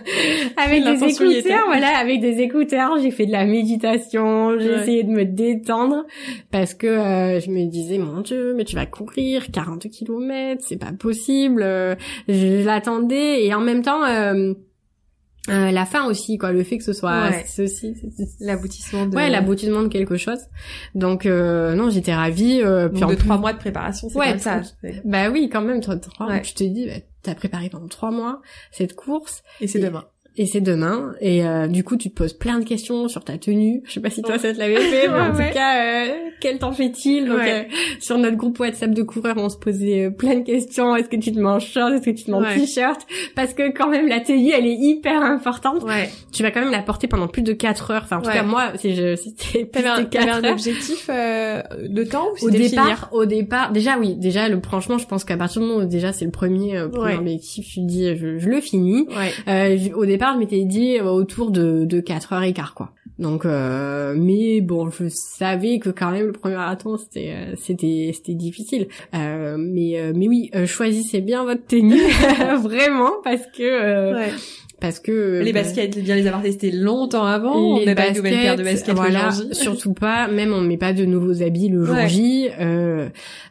[0.56, 5.10] avec des écouteurs, voilà, avec des écouteurs, j'ai fait de la méditation, j'ai essayé de
[5.10, 6.06] me détendre
[6.50, 10.80] parce que euh, je me disais mon Dieu, mais tu vas courir 40 kilomètres, c'est
[10.80, 11.62] pas possible.
[12.28, 14.04] je l'attendais et en même temps.
[14.04, 14.54] Euh,
[15.48, 17.94] euh, la fin aussi quoi le fait que ce soit ceci
[18.40, 20.38] l'aboutissement de ouais l'aboutissement de quelque chose.
[20.94, 24.38] Donc euh, non j'étais ravie euh, puis en de trois mois de préparation c'est comme
[24.38, 24.60] ça.
[25.04, 25.96] bah oui quand même trois,
[26.40, 30.04] tu te dis bah, t'as préparé pendant trois mois cette course et c'est demain
[30.40, 31.12] et c'est demain.
[31.20, 33.82] Et euh, du coup, tu te poses plein de questions sur ta tenue.
[33.84, 36.58] Je sais pas si toi ça te l'avait fait, mais en tout cas, euh, quel
[36.58, 37.26] temps fait-il?
[37.26, 37.64] Donc euh,
[38.00, 40.96] sur notre groupe WhatsApp de coureurs, on se posait euh, plein de questions.
[40.96, 41.92] Est-ce que tu te mets en short?
[41.92, 43.06] Est-ce que tu te mets en t-shirt?
[43.36, 45.84] Parce que quand même, la tenue, elle est hyper importante.
[46.32, 48.02] Tu vas quand même la porter pendant plus de 4 heures.
[48.04, 50.36] Enfin, en tout cas, moi, si je, c'était plus de 4 heures.
[50.42, 55.06] un objectif de temps ou au départ, au départ, déjà oui, déjà le franchement, je
[55.06, 58.38] pense qu'à partir du moment où déjà c'est le premier, premier objectif, tu dis je,
[58.38, 59.06] je le finis.
[59.94, 62.90] au départ, je m'étais dit autour de, de 4 heures et quart, quoi.
[63.20, 68.12] Donc, euh, mais bon, je savais que quand même le premier marathon c'était euh, c'était
[68.14, 68.88] c'était difficile.
[69.14, 72.00] Euh, mais euh, mais oui, choisissez bien votre tenue
[72.62, 74.32] vraiment parce que ouais.
[74.80, 77.76] parce que les baskets, bien les avoir testées longtemps avant.
[77.76, 80.26] Les on met pas de nouvelles paires de baskets voilà, surtout pas.
[80.28, 82.48] Même on met pas de nouveaux habits le jour J.
[82.58, 83.10] Euh,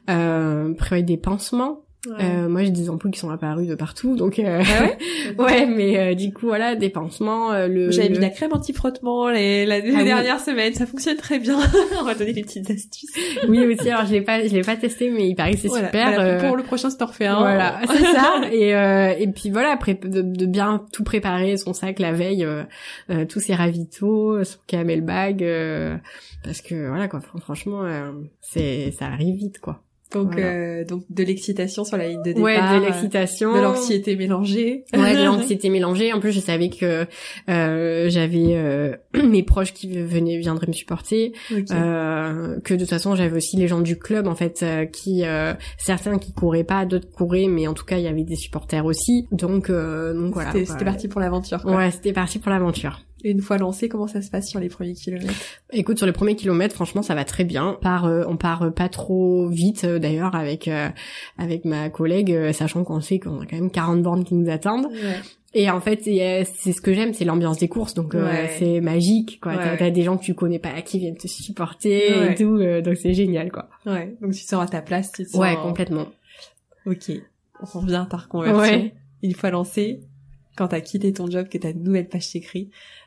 [0.09, 1.84] euh, prévoyez des pansements.
[2.08, 4.64] Euh, moi j'ai des ampoules qui sont apparues de partout donc euh...
[4.66, 8.30] ah ouais, ouais mais euh, du coup voilà des pansements euh, le j'avais mis la
[8.30, 11.60] crème anti-frottement les la ah dernière semaine ça fonctionne très bien.
[12.00, 13.10] On va donner des petites astuces.
[13.50, 15.68] Oui aussi alors je l'ai pas je l'ai pas testé mais il paraît que c'est
[15.68, 18.43] super pour le prochain store fait voilà c'est ça.
[18.50, 18.70] Et
[19.22, 22.47] et puis voilà après de, de, bien tout préparer son sac la veille
[23.28, 25.45] tous ses ravitaux son camel bag
[26.45, 27.84] parce que voilà quoi franchement
[28.39, 29.82] c'est ça arrive vite quoi
[30.12, 32.43] donc, euh, donc de l'excitation sur la ligne de départ.
[32.43, 33.53] Ouais, de l'excitation.
[33.53, 34.84] De l'anxiété mélangée.
[34.93, 36.14] Ouais, de l'anxiété mélangée.
[36.14, 37.05] En plus, je savais que
[37.49, 41.34] euh, j'avais euh, mes proches qui venaient viendraient me supporter.
[41.51, 45.24] Euh, que de toute façon, j'avais aussi les gens du club en fait, euh, qui
[45.78, 48.86] certains qui couraient pas, d'autres couraient, mais en tout cas, il y avait des supporters
[48.86, 49.28] aussi.
[49.32, 50.51] Donc, donc voilà.
[50.51, 51.64] C'était parti pour l'aventure.
[51.66, 53.01] Ouais, c'était parti pour l'aventure.
[53.24, 55.34] Et une fois lancé, comment ça se passe sur les premiers kilomètres?
[55.72, 57.76] Écoute, sur les premiers kilomètres, franchement, ça va très bien.
[57.78, 60.70] On part, euh, on part euh, pas trop vite euh, d'ailleurs avec
[61.38, 64.88] avec ma collègue, sachant qu'on sait qu'on a quand même 40 bornes qui nous attendent.
[65.55, 68.15] Et en fait, c'est ce que j'aime, c'est l'ambiance des courses, donc
[68.57, 69.55] c'est magique, quoi.
[69.78, 73.13] T'as des gens que tu connais pas qui viennent te supporter et tout, donc c'est
[73.13, 73.70] génial, quoi.
[73.86, 74.15] Ouais.
[74.22, 76.07] Donc tu sors à ta place, tu te Ouais, complètement.
[76.86, 77.11] Ok.
[77.61, 78.91] On revient par conversion.
[79.22, 79.99] Une fois lancé,
[80.59, 82.99] quand t'as quitté ton job, que ta nouvelle page s'écrit, euh,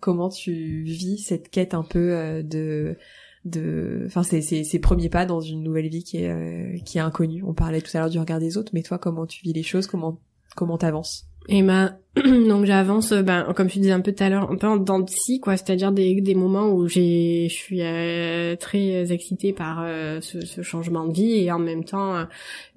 [0.00, 2.96] comment tu vis cette quête un peu euh, de
[3.44, 7.00] de enfin c'est ces premiers pas dans une nouvelle vie qui est euh, qui est
[7.00, 7.42] inconnue?
[7.44, 9.62] On parlait tout à l'heure du regard des autres mais toi comment tu vis les
[9.62, 9.86] choses?
[9.86, 10.20] Comment
[10.56, 11.26] comment t'avances?
[11.48, 14.66] Et ben donc j'avance ben comme tu disais un peu tout à l'heure un peu
[14.66, 15.56] en dents de scie quoi.
[15.56, 20.60] C'est-à-dire des, des moments où j'ai je suis euh, très excitée par euh, ce, ce,
[20.60, 22.24] changement de vie et en même temps euh,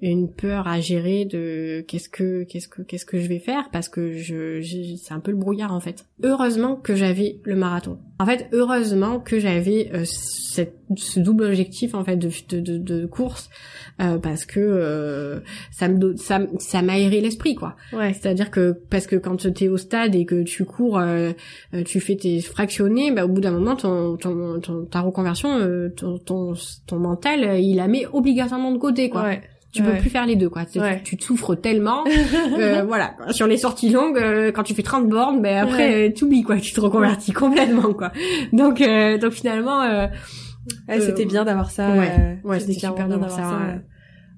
[0.00, 3.90] une peur à gérer de qu'est-ce que qu'est-ce que qu'est-ce que je vais faire parce
[3.90, 4.62] que je
[4.96, 6.06] c'est un peu le brouillard en fait.
[6.22, 7.98] Heureusement que j'avais le marathon.
[8.18, 13.50] En fait heureusement que j'avais cette ce double objectif en fait de de, de, course
[13.98, 17.76] parce que ça me ça ça m'a aéré l'esprit quoi.
[17.92, 18.14] Ouais.
[18.14, 21.32] C'est-à-dire que parce que quand tu es au stade et que tu cours, euh,
[21.74, 25.88] euh, tu fais tes fractionnés, bah, au bout d'un moment, ton, ton, ta reconversion, euh,
[25.88, 26.54] ton, ton,
[26.86, 29.30] ton, mental, il la met obligatoirement de côté, quoi.
[29.72, 30.64] Tu peux plus faire les deux, quoi.
[30.64, 32.04] Tu, te souffres tellement.
[32.86, 33.16] voilà.
[33.30, 36.58] Sur les sorties longues, quand tu fais 30 bornes, ben après, tu oublies, quoi.
[36.58, 38.12] Tu te reconvertis complètement, quoi.
[38.52, 38.80] Donc,
[39.20, 40.08] donc finalement...
[40.88, 41.90] c'était bien d'avoir ça.
[41.90, 43.80] Ouais, ouais c'était super bien d'avoir ça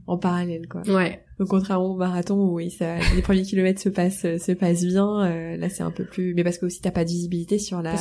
[0.09, 0.83] en parallèle quoi.
[0.89, 1.23] Ouais.
[1.39, 5.25] Donc contrairement au marathon où oui, ça, les premiers kilomètres se passent se passent bien,
[5.27, 7.83] euh, là c'est un peu plus mais parce que aussi t'as pas de visibilité sur
[7.83, 7.95] la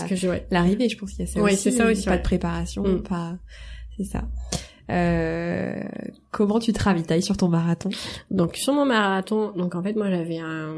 [0.52, 1.58] l'arrivée, je pense qu'il y a ça aussi.
[1.58, 2.06] c'est ça aussi.
[2.06, 3.04] Pas de préparation, mm.
[3.04, 3.38] pas
[3.98, 4.24] c'est ça.
[4.90, 5.84] Euh,
[6.32, 7.90] comment tu te ravitailles sur ton marathon?
[8.32, 10.74] Donc sur mon marathon, donc en fait moi j'avais un,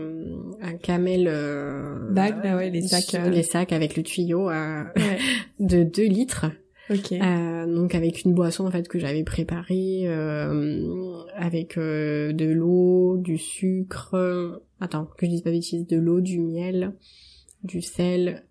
[0.62, 3.30] un camel euh, bag, là ouais les sacs, euh...
[3.30, 4.84] les sacs avec le tuyau euh,
[5.60, 6.48] de 2 litres.
[6.90, 13.18] Euh, donc avec une boisson en fait que j'avais préparée euh, avec euh, de l'eau,
[13.18, 16.94] du sucre, attends que je dise pas bêtise, de l'eau, du miel,
[17.64, 18.44] du sel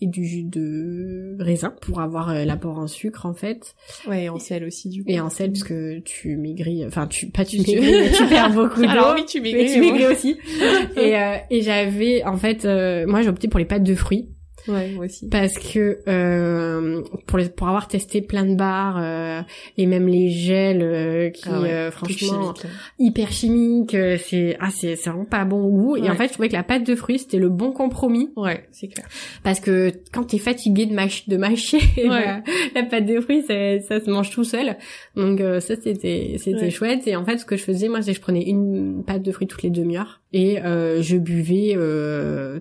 [0.00, 3.74] et du jus de raisin pour avoir euh, l'apport en sucre en fait.
[4.06, 5.10] Ouais, et en sel aussi du coup.
[5.10, 8.52] Et en sel parce que tu maigris, enfin tu pas tu maigris, mais tu perds
[8.52, 8.88] beaucoup d'eau.
[8.88, 9.72] Alors oui, tu maigris.
[9.72, 10.36] tu maigris aussi.
[10.96, 12.64] et euh, et j'avais en fait
[13.06, 14.28] moi j'ai opté pour les pâtes de fruits
[14.68, 15.28] Ouais, moi aussi.
[15.28, 19.42] Parce que euh, pour les, pour avoir testé plein de bars euh,
[19.76, 22.54] et même les gels euh, qui ah euh, franchement
[22.98, 25.96] hyper chimiques, euh, c'est ah c'est c'est vraiment pas bon au goût.
[25.96, 28.30] Et en fait, je trouvais que la pâte de fruits c'était le bon compromis.
[28.36, 29.06] Ouais, c'est clair.
[29.42, 32.42] Parce que quand t'es fatigué de mâcher de mâcher la,
[32.74, 34.76] la, pâte de fruits, ça, ça se mange tout seul.
[35.14, 37.06] Donc ça c'était c'était chouette.
[37.06, 39.32] Et en fait, ce que je faisais moi, c'est que je prenais une pâte de
[39.32, 41.76] fruits toutes les demi-heures et je buvais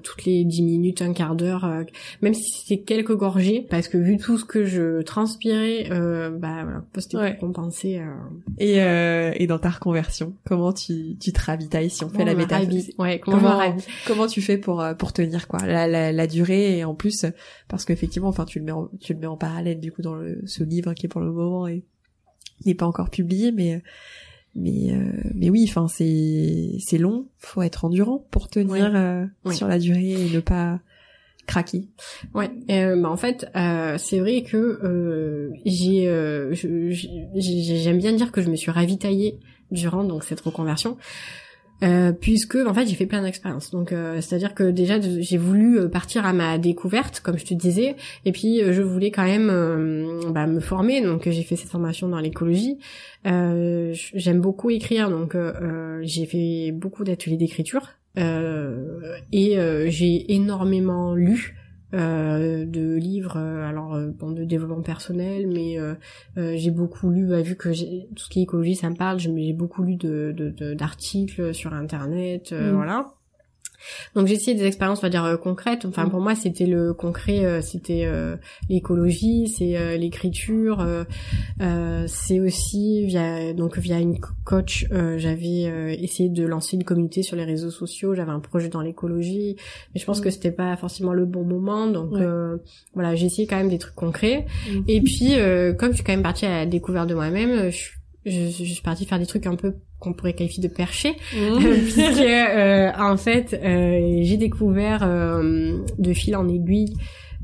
[0.03, 1.65] toutes les dix minutes, un quart d'heure
[2.21, 6.63] même si c'était quelques gorgées, parce que vu tout ce que je transpirais, euh, bah
[6.63, 7.31] voilà, c'était Ouais.
[7.31, 7.99] pour compenser.
[7.99, 8.13] Euh,
[8.57, 12.33] Et, euh, et dans ta reconversion, comment tu, tu te ravitailles si on fait la
[12.33, 12.91] ravise.
[12.97, 16.95] Ouais, comment, tu fais pour euh, pour tenir quoi la, la, la durée et en
[16.95, 17.25] plus
[17.67, 20.15] parce qu'effectivement enfin tu le mets en, tu le mets en parallèle du coup dans
[20.15, 21.83] le, ce livre qui est pour le moment et
[22.65, 23.81] n'est pas encore publié mais
[24.55, 29.67] mais euh, mais oui enfin c'est c'est long faut être endurant pour tenir euh, sur
[29.67, 30.79] la durée et ne pas
[31.45, 31.87] craquer
[32.33, 36.89] Ouais, euh, bah en fait, euh, c'est vrai que euh, j'ai, euh, j'ai-
[37.35, 39.39] j'ai- j'aime bien dire que je me suis ravitaillée
[39.71, 40.97] durant donc cette reconversion,
[41.83, 43.71] euh, puisque en fait j'ai fait plein d'expériences.
[43.71, 47.95] Donc euh, c'est-à-dire que déjà j'ai voulu partir à ma découverte, comme je te disais,
[48.25, 49.47] et puis je voulais quand même
[50.31, 51.01] bah, me former.
[51.01, 52.77] Donc j'ai fait cette formation dans l'écologie.
[53.23, 55.35] J'aime beaucoup écrire, donc
[56.03, 57.89] j'ai fait beaucoup d'ateliers d'écriture.
[58.17, 61.55] Euh, et euh, j'ai énormément lu
[61.93, 65.77] euh, de livres, euh, alors euh, bon, de développement personnel, mais
[66.57, 69.19] j'ai beaucoup lu, bah, vu que j'ai- tout ce qui est écologie, ça me parle,
[69.19, 72.75] j'ai j'ai beaucoup lu de de- de- d'articles sur internet, euh, Mm.
[72.75, 73.13] voilà.
[74.15, 75.85] Donc j'ai essayé des expériences, on va dire euh, concrètes.
[75.85, 76.09] Enfin Mm.
[76.09, 78.35] pour moi c'était le concret, euh, c'était euh,
[78.69, 81.03] l'écologie, c'est euh, l'écriture, euh,
[81.61, 86.75] euh, c'est aussi via donc via une co- coach, euh, j'avais euh, essayé de lancer
[86.75, 89.55] une communauté sur les réseaux sociaux, j'avais un projet dans l'écologie,
[89.93, 90.23] mais je pense Mm.
[90.23, 92.21] que c'était pas forcément le bon moment, donc Ouais.
[92.21, 92.57] euh,
[92.93, 94.45] voilà j'ai essayé quand même des trucs concrets.
[94.71, 94.79] Mm.
[94.87, 97.89] Et puis euh, comme je suis quand même partie à la découverte de moi-même, je,
[98.25, 101.13] je, je suis partie faire des trucs un peu qu'on pourrait qualifier de perchés.
[101.59, 106.95] Puisque euh, en fait euh, j'ai découvert euh, de fil en aiguille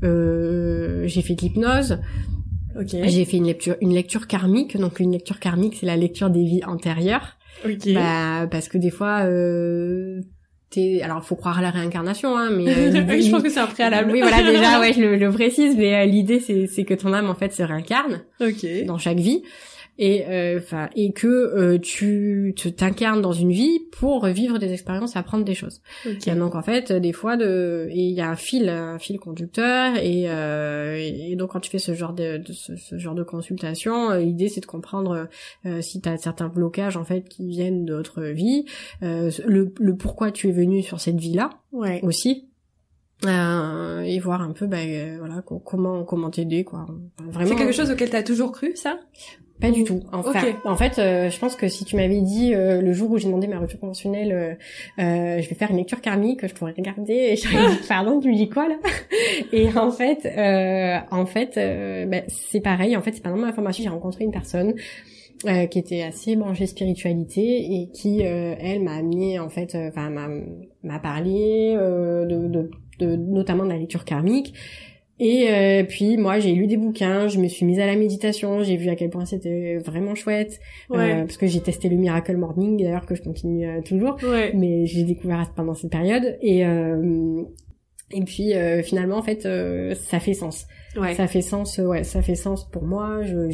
[0.04, 1.98] euh, j'ai fait de l'hypnose.
[2.78, 2.96] Ok.
[3.04, 4.76] J'ai fait une lecture une lecture karmique.
[4.76, 7.36] Donc une lecture karmique c'est la lecture des vies antérieures.
[7.64, 7.92] Ok.
[7.94, 10.20] Bah, parce que des fois euh,
[10.70, 13.66] t'es alors faut croire à la réincarnation hein mais euh, je pense que c'est un
[13.66, 14.10] préalable.
[14.10, 17.12] Oui voilà déjà ouais je le, le précise mais euh, l'idée c'est c'est que ton
[17.12, 18.86] âme en fait se réincarne ok.
[18.86, 19.42] dans chaque vie
[19.98, 24.72] et euh, enfin et que euh, tu te t'incarnes dans une vie pour vivre des
[24.72, 25.82] expériences apprendre des choses.
[26.06, 26.26] Ok.
[26.26, 28.98] Et donc en fait euh, des fois de et il y a un fil un
[28.98, 32.96] fil conducteur et, euh, et donc quand tu fais ce genre de, de ce, ce
[32.96, 35.28] genre de consultation euh, l'idée c'est de comprendre
[35.66, 38.64] euh, si tu as certains blocages en fait qui viennent d'autres vies
[39.02, 42.00] euh, le, le pourquoi tu es venu sur cette vie là ouais.
[42.02, 42.48] aussi
[43.24, 46.86] euh, et voir un peu bah, euh, voilà co- comment comment t'aider quoi.
[47.18, 48.98] Vraiment c'est quelque chose auquel t'as toujours cru ça?
[49.62, 50.00] Pas du tout.
[50.12, 53.18] Enfin, en fait, euh, je pense que si tu m'avais dit euh, le jour où
[53.18, 54.58] j'ai demandé ma rupture conventionnelle,
[54.98, 58.20] euh, je vais faire une lecture karmique, je pourrais regarder et je t'aurais dit pardon,
[58.20, 58.76] tu me dis quoi là?
[59.52, 61.54] Et en fait, euh, en fait,
[62.08, 62.96] bah, c'est pareil.
[62.96, 64.74] En fait, c'est pendant ma formation, j'ai rencontré une personne
[65.46, 70.10] euh, qui était assez branchée spiritualité et qui, euh, elle, m'a amené en fait, enfin,
[70.10, 70.28] m'a
[70.82, 74.54] m'a parlé euh, de, de, de notamment de la lecture karmique.
[75.24, 78.64] Et euh, puis moi j'ai lu des bouquins, je me suis mise à la méditation,
[78.64, 80.58] j'ai vu à quel point c'était vraiment chouette,
[80.90, 81.12] ouais.
[81.12, 84.52] euh, parce que j'ai testé le Miracle Morning d'ailleurs que je continue euh, toujours, ouais.
[84.52, 86.36] Mais j'ai découvert pendant cette période.
[86.42, 87.44] Et euh,
[88.10, 90.66] et puis euh, finalement en fait euh, ça fait sens,
[90.96, 91.14] ouais.
[91.14, 93.48] Ça fait sens, euh, ouais ça fait sens pour moi, je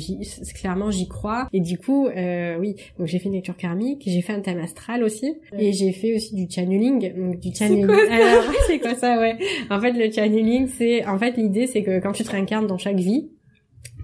[0.55, 1.49] clairement j'y crois.
[1.53, 4.59] Et du coup euh, oui donc j'ai fait une lecture karmique, j'ai fait un thème
[4.59, 7.87] astral aussi et j'ai fait aussi du channeling donc du channeling.
[8.67, 9.37] c'est quoi ça ouais.
[9.71, 12.79] En fait, le channeling, c'est, en fait, l'idée, c'est que quand tu te réincarnes dans
[12.79, 13.31] chaque vie,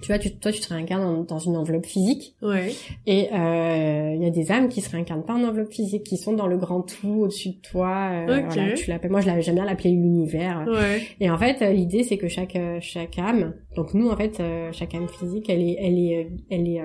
[0.01, 2.73] tu vois, tu, toi, tu te réincarnes dans, dans une enveloppe physique, ouais
[3.07, 6.17] et euh, il y a des âmes qui se réincarnent pas en enveloppe physique, qui
[6.17, 8.11] sont dans le grand tout au-dessus de toi.
[8.13, 9.11] euh, voilà, tu l'appelles.
[9.11, 10.65] Moi, je j'aime bien l'appeler l'univers.
[10.69, 14.17] ouais Et en fait, euh, l'idée, c'est que chaque euh, chaque âme, donc nous, en
[14.17, 14.43] fait,
[14.73, 16.81] chaque âme physique, elle est, elle est, elle est,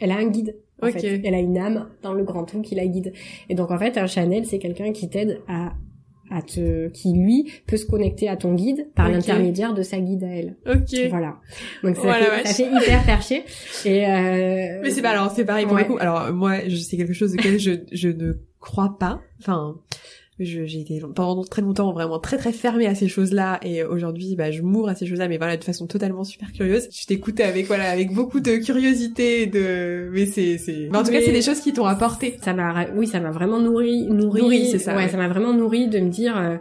[0.00, 0.56] elle a un guide.
[0.80, 0.92] En Ok.
[1.00, 1.20] fait.
[1.24, 3.12] Elle a une âme dans le grand tout qui la guide.
[3.48, 5.72] Et donc, en fait, un channel, c'est quelqu'un qui t'aide à
[6.30, 10.24] à te, qui lui peut se connecter à ton guide par l'intermédiaire de sa guide
[10.24, 10.56] à elle.
[10.66, 11.36] ok Voilà.
[11.82, 13.44] Donc ça, Voilà, fait, ça fait hyper perché.
[13.84, 14.80] Et euh...
[14.82, 15.82] Mais c'est pas alors c'est pareil pour Ouais.
[15.82, 15.98] le coup.
[15.98, 19.20] Alors moi je c'est quelque chose auquel je je ne crois pas.
[19.40, 19.76] Enfin
[20.40, 24.50] j'ai été pendant très longtemps vraiment très très fermée à ces choses-là et aujourd'hui bah
[24.52, 26.88] je m'ouvre à ces choses-là mais voilà de façon totalement super curieuse.
[26.92, 31.10] Je t'écoutais avec voilà avec beaucoup de curiosité de mais c'est c'est mais en tout
[31.10, 32.38] cas c'est des choses qui t'ont apporté.
[32.42, 34.42] ça m'a, oui, ça m'a vraiment nourri, nourri.
[34.42, 35.08] Nourri, c'est ça, Ouais, ouais.
[35.08, 36.56] ça m'a vraiment nourri de me dire, euh,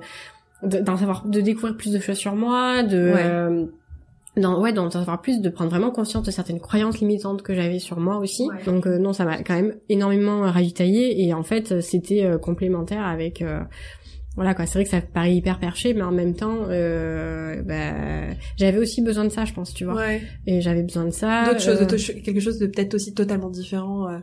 [0.64, 3.22] de- d'en savoir, de découvrir plus de choses sur moi, de, Ouais.
[3.24, 3.66] euh,
[4.38, 7.80] d'en, ouais, d'en savoir plus, de prendre vraiment conscience de certaines croyances limitantes que j'avais
[7.80, 8.48] sur moi aussi.
[8.48, 8.64] Ouais.
[8.66, 12.38] Donc euh, non, ça m'a quand même énormément ravitaillé et en fait, euh, c'était euh,
[12.38, 13.42] complémentaire avec.
[13.42, 13.60] euh,
[14.36, 18.32] voilà quoi, c'est vrai que ça paraît hyper perché, mais en même temps, euh, bah,
[18.56, 19.96] j'avais aussi besoin de ça, je pense, tu vois.
[19.96, 20.22] Ouais.
[20.46, 21.46] Et j'avais besoin de ça.
[21.46, 24.20] D'autres choses, euh, quelque chose de peut-être aussi totalement différent euh,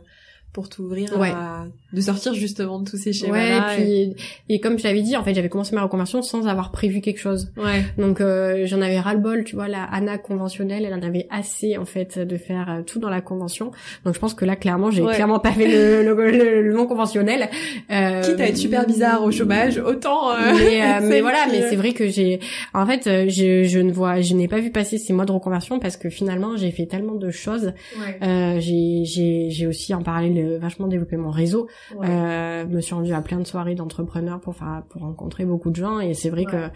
[0.55, 4.59] pour t'ouvrir à de sortir justement de tous ces schémas ouais et puis et...
[4.61, 7.51] comme je l'avais dit en fait j'avais commencé ma reconversion sans avoir prévu quelque chose.
[7.57, 7.83] Ouais.
[7.97, 11.27] Donc euh, j'en avais ras le bol tu vois la Anna conventionnelle elle en avait
[11.29, 13.71] assez en fait de faire euh, tout dans la convention.
[14.05, 17.49] Donc je pense que là clairement j'ai clairement pas fait le, le, le, non conventionnel.
[17.91, 21.75] Euh, quitte à être super bizarre au chômage autant euh, mais, mais voilà mais c'est
[21.75, 22.39] vrai que j'ai
[22.73, 25.79] en fait je, je ne vois je n'ai pas vu passer ces mois de reconversion
[25.79, 27.73] parce que finalement j'ai fait tellement de choses.
[27.99, 28.61] Ouais.
[28.61, 31.67] j'ai j'ai j'ai aussi en parallèle vachement développé mon réseau.
[32.01, 35.75] Euh, me suis rendue à plein de soirées d'entrepreneurs pour faire, pour rencontrer beaucoup de
[35.75, 35.99] gens.
[35.99, 36.69] Et c'est vrai que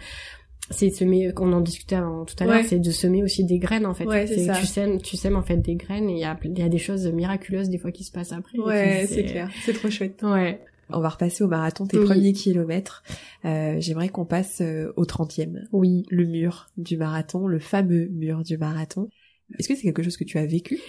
[0.70, 3.86] c'est semer qu'on en discutait avant tout à l'heure c'est de semer aussi des graines
[3.86, 4.06] en fait.
[4.26, 6.62] C'est tu sèmes tu sèmes en fait des graines et il y a il y
[6.62, 8.58] a des choses miraculeuses des fois qui se passent après.
[8.58, 9.50] Ouais c'est clair.
[9.64, 10.22] C'est trop chouette.
[10.22, 10.60] Ouais.
[10.92, 13.02] On va repasser au marathon tes premiers kilomètres.
[13.44, 15.66] Euh, J'aimerais qu'on passe euh, au trentième.
[15.72, 16.04] Oui.
[16.10, 19.08] Le mur du marathon, le fameux mur du marathon.
[19.58, 20.80] Est-ce que c'est quelque chose que tu as vécu?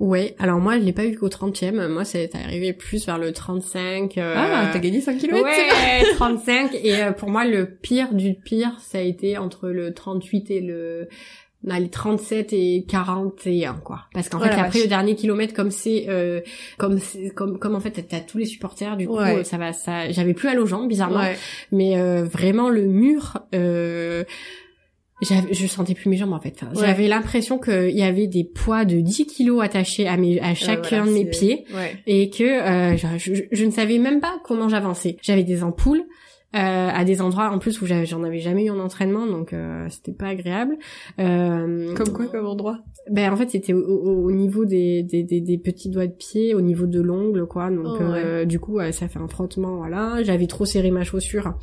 [0.00, 3.32] Ouais, alors moi je l'ai pas eu qu'au 30e, moi c'est arrivé plus vers le
[3.32, 4.18] 35.
[4.18, 4.34] Euh...
[4.36, 8.72] Ah, t'as gagné 5 km Ouais, 35 et euh, pour moi le pire du pire,
[8.80, 11.08] ça a été entre le 38 et le
[11.64, 14.02] non, les 37 et 41 quoi.
[14.12, 16.40] Parce qu'en fait après le dernier kilomètre comme c'est euh,
[16.76, 16.98] comme
[17.34, 20.48] comme comme en fait t'as tous les supporters du coup ça va ça j'avais plus
[20.48, 21.24] à aux jambes bizarrement.
[21.72, 24.24] Mais euh, vraiment le mur euh,
[25.22, 26.64] je sentais plus mes jambes en fait.
[26.74, 31.06] J'avais l'impression qu'il y avait des poids de 10 kilos attachés à, mes, à chacun
[31.06, 31.64] de mes pieds
[32.06, 35.16] et que euh, je, je, ne savais même pas comment j'avançais.
[35.22, 36.04] J'avais des ampoules.
[36.54, 39.88] Euh, à des endroits en plus où j'en avais jamais eu en entraînement donc euh,
[39.88, 40.76] c'était pas agréable.
[41.18, 42.78] Euh, comme quoi comme endroit?
[43.10, 46.54] ben en fait c'était au, au, niveau des, des, des, des, petits doigts de pied
[46.54, 47.70] au niveau de l'ongle quoi.
[47.70, 50.22] Donc oh, euh, du coup ça fait un frottement voilà.
[50.22, 51.54] J'avais trop serré ma chaussure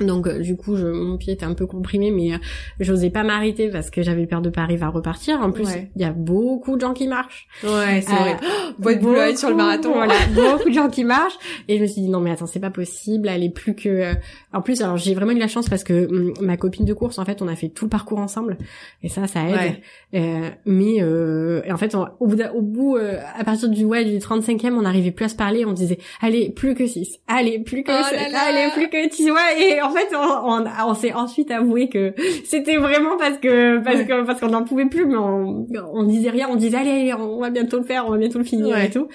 [0.00, 2.38] donc euh, du coup, je, mon pied était un peu comprimé, mais euh,
[2.80, 5.40] j'osais pas m'arrêter parce que j'avais peur de pas arriver à repartir.
[5.40, 7.46] En plus, il y a beaucoup de gens qui marchent.
[7.62, 8.36] Ouais, c'est vrai.
[8.42, 9.92] Euh, Boîte beaucoup, sur le marathon.
[9.92, 11.38] Voilà, beaucoup de gens qui marchent.
[11.68, 13.28] Et je me suis dit non mais attends, c'est pas possible.
[13.28, 14.14] Elle est plus que.
[14.52, 17.20] En plus, alors j'ai vraiment eu la chance parce que hum, ma copine de course,
[17.20, 18.58] en fait, on a fait tout le parcours ensemble,
[19.02, 19.76] et ça, ça aide.
[20.14, 24.72] Euh, mais euh, en fait, au bout, au bout à partir du ouais du 35e,
[24.72, 25.64] on n'arrivait plus à se parler.
[25.64, 29.30] On disait allez plus que 6 allez plus que oh 7, allez plus que 10
[29.30, 32.14] ouais et en fait, on, on, s'est ensuite avoué que
[32.44, 36.30] c'était vraiment parce que parce que parce qu'on n'en pouvait plus, mais on, on disait
[36.30, 38.90] rien, on disait allez, on va bientôt le faire, on va bientôt le finir et
[38.90, 39.08] tout.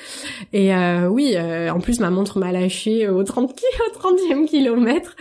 [0.54, 5.16] Et euh, oui, euh, en plus ma montre m'a lâché au 30 au 30e kilomètre.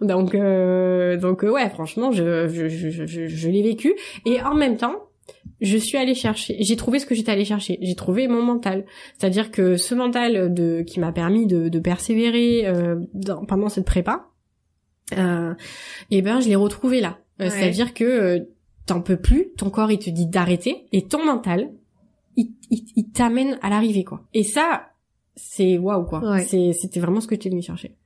[0.00, 3.94] Donc euh, donc ouais, franchement, je je je, je, je l'ai vécu
[4.26, 4.96] et en même temps
[5.60, 8.84] je suis allée chercher, j'ai trouvé ce que j'étais allée chercher, j'ai trouvé mon mental.
[9.18, 13.86] C'est-à-dire que ce mental de qui m'a permis de, de persévérer euh, dans, pendant cette
[13.86, 14.26] prépa,
[15.12, 15.54] euh,
[16.10, 17.18] et ben je l'ai retrouvé là.
[17.40, 18.40] Euh, c'est-à-dire que euh,
[18.86, 21.70] t'en peux plus, ton corps il te dit d'arrêter, et ton mental,
[22.36, 24.22] il, il, t'amène à l'arrivée quoi.
[24.34, 24.90] Et ça,
[25.36, 26.40] c'est waouh quoi.
[26.40, 27.96] C'est, c'était vraiment ce que tu es venu chercher.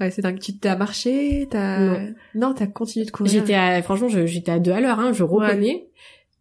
[0.00, 0.40] Ouais, c'est dingue.
[0.40, 3.32] Tu t'as marché, t'as non, non t'as continué de courir.
[3.32, 5.88] J'étais à, franchement, j'étais à deux à l'heure, hein, je reconnais,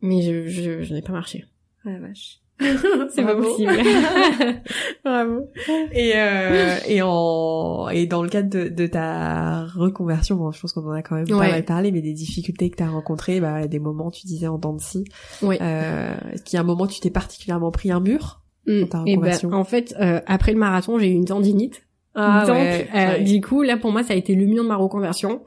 [0.01, 1.45] mais je, je, je n'ai pas marché.
[1.85, 2.42] Ouais, vache.
[3.13, 3.73] c'est pas possible.
[5.05, 5.47] Bravo.
[5.91, 10.73] Et euh, et en et dans le cadre de, de ta reconversion, bon, je pense
[10.73, 13.39] qu'on en a quand même pas mal parlé, mais des difficultés que tu as rencontrées,
[13.39, 15.05] bah des moments tu disais en dents de scie.
[15.41, 15.57] Oui.
[15.61, 18.85] Euh, est-ce qu'il y a un moment tu t'es particulièrement pris un mur mmh.
[18.85, 21.83] ta ben, reconversion ben, En fait, euh, après le marathon, j'ai eu une tendinite.
[22.15, 24.67] Ah, Donc, ouais, euh, du coup, là pour moi, ça a été le mur de
[24.67, 25.41] ma reconversion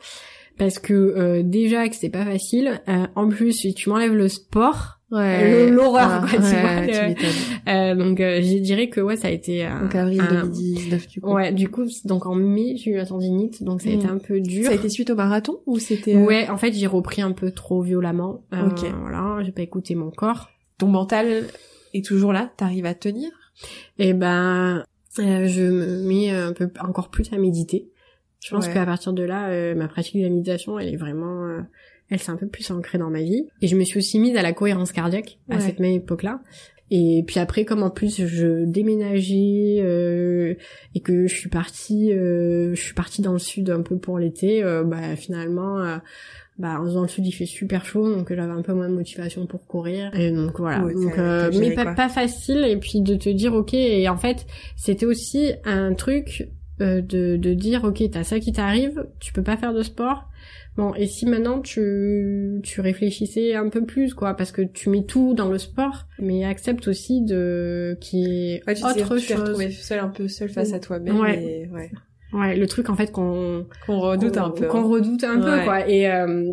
[0.58, 2.80] parce que euh, déjà que c'est pas facile.
[2.88, 7.74] Euh, en plus, si tu m'enlèves le sport, ouais, l'horreur ah, quoi, ouais, tu vois.
[7.74, 11.20] euh, donc euh, je dirais que ouais, ça a été un, donc avril 2019 du
[11.20, 11.32] coup.
[11.32, 14.10] Ouais, du coup donc en mai j'ai eu la tendinite, donc ça a été mm.
[14.10, 14.64] un peu dur.
[14.64, 17.32] Ça a été suite au marathon ou c'était euh, Ouais, en fait j'ai repris un
[17.32, 18.44] peu trop violemment.
[18.52, 18.84] Euh, ok.
[19.00, 20.50] Voilà, j'ai pas écouté mon corps.
[20.78, 21.44] Ton mental
[21.94, 23.30] est toujours là, t'arrives à tenir?
[23.98, 24.84] Eh ben,
[25.16, 27.90] je me mets un peu encore plus à méditer.
[28.44, 31.58] Je pense qu'à partir de là, ma pratique de la méditation, elle est vraiment
[32.10, 33.46] elle s'est un peu plus ancrée dans ma vie.
[33.62, 36.40] Et je me suis aussi mise à la cohérence cardiaque à cette même époque-là.
[36.90, 40.54] Et puis après, comme en plus je déménageais euh,
[40.94, 44.20] et que je suis partie, euh, je suis partie dans le sud un peu pour
[44.20, 45.96] l'été, euh, bah finalement, euh,
[46.58, 49.46] bah dans le sud il fait super chaud, donc j'avais un peu moins de motivation
[49.46, 50.14] pour courir.
[50.14, 50.78] Et donc voilà.
[50.78, 52.64] donc, euh, mais pas, pas facile.
[52.64, 53.74] Et puis de te dire ok.
[53.74, 54.46] Et en fait,
[54.76, 56.48] c'était aussi un truc
[56.78, 57.00] de
[57.36, 60.28] de dire ok, t'as ça qui t'arrive, tu peux pas faire de sport
[60.76, 65.04] Bon, et si maintenant tu, tu réfléchissais un peu plus, quoi, parce que tu mets
[65.04, 69.58] tout dans le sport, mais accepte aussi de qui est ouais, tu autre sais, chose.
[69.58, 71.18] Tu seul un peu seul face à toi-même.
[71.18, 71.68] Ouais.
[71.72, 71.90] ouais.
[72.32, 74.66] Ouais, le truc en fait qu'on qu'on redoute un peu.
[74.66, 75.88] Qu'on redoute un peu, quoi.
[75.88, 76.52] Et euh,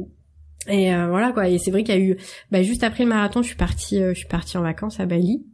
[0.67, 1.49] et euh, voilà quoi.
[1.49, 2.17] Et c'est vrai qu'il y a eu,
[2.51, 5.05] bah, juste après le marathon, je suis partie, euh, je suis partie en vacances à
[5.05, 5.45] Bali.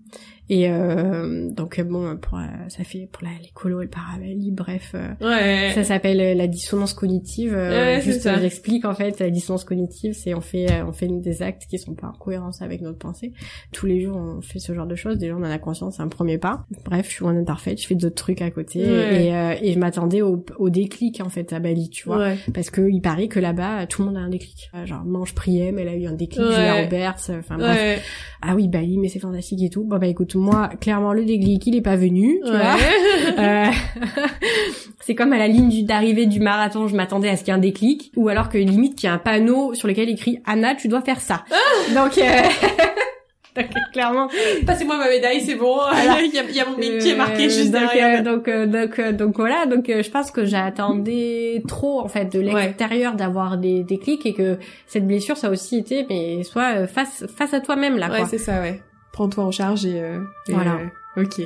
[0.49, 2.39] Et euh, donc bon, pour
[2.69, 5.71] ça fait pour la l'écolo et le paralysie, bref, ouais.
[5.75, 7.53] ça s'appelle la dissonance cognitive.
[7.53, 8.39] Ouais, juste, ça.
[8.39, 11.93] j'explique en fait la dissonance cognitive, c'est on fait on fait des actes qui sont
[11.93, 13.31] pas en cohérence avec notre pensée.
[13.71, 15.17] Tous les jours, on fait ce genre de choses.
[15.17, 16.65] Déjà, on en a conscience, c'est un premier pas.
[16.85, 19.25] Bref, je suis d'être parfaite, je fais d'autres trucs à côté Ouais.
[19.25, 22.37] et, euh, et je m'attendais au, au déclic en fait à Bali, tu vois Ouais.
[22.53, 25.35] parce que il paraît que là-bas tout le monde a un déclic Euh, genre Mange
[25.35, 26.41] Priem elle a eu un déclic.
[26.43, 27.99] Julia Roberts enfin bref Ouais.
[28.41, 31.65] ah oui Bali mais c'est fantastique et tout bon bah écoute moi clairement le déclic
[31.67, 33.35] il est pas venu tu vois Ouais.
[33.39, 33.65] Euh,
[35.01, 37.57] c'est comme à la ligne d'arrivée du marathon je m'attendais à ce qu'il y ait
[37.57, 40.75] un déclic ou alors que limite qu'il y a un panneau sur lequel écrit Anna
[40.75, 41.43] tu dois faire ça
[41.93, 42.21] donc euh,
[43.55, 44.29] donc clairement
[44.65, 45.77] Passez-moi ma médaille, c'est bon.
[45.91, 48.19] il, y a, il y a mon mic qui est marqué euh, juste donc, derrière.
[48.19, 49.65] euh, donc, euh, donc, euh, donc voilà.
[49.65, 54.33] Donc, je pense que j'attendais trop en fait de l'extérieur d'avoir des, des clics et
[54.33, 58.09] que cette blessure, ça a aussi été, mais soit face face à toi-même là.
[58.11, 58.81] ouais, c'est ça, ouais.
[59.11, 60.75] Prends-toi en charge et, euh, et, Voilà.
[60.75, 60.85] euh,
[61.17, 61.41] Ok.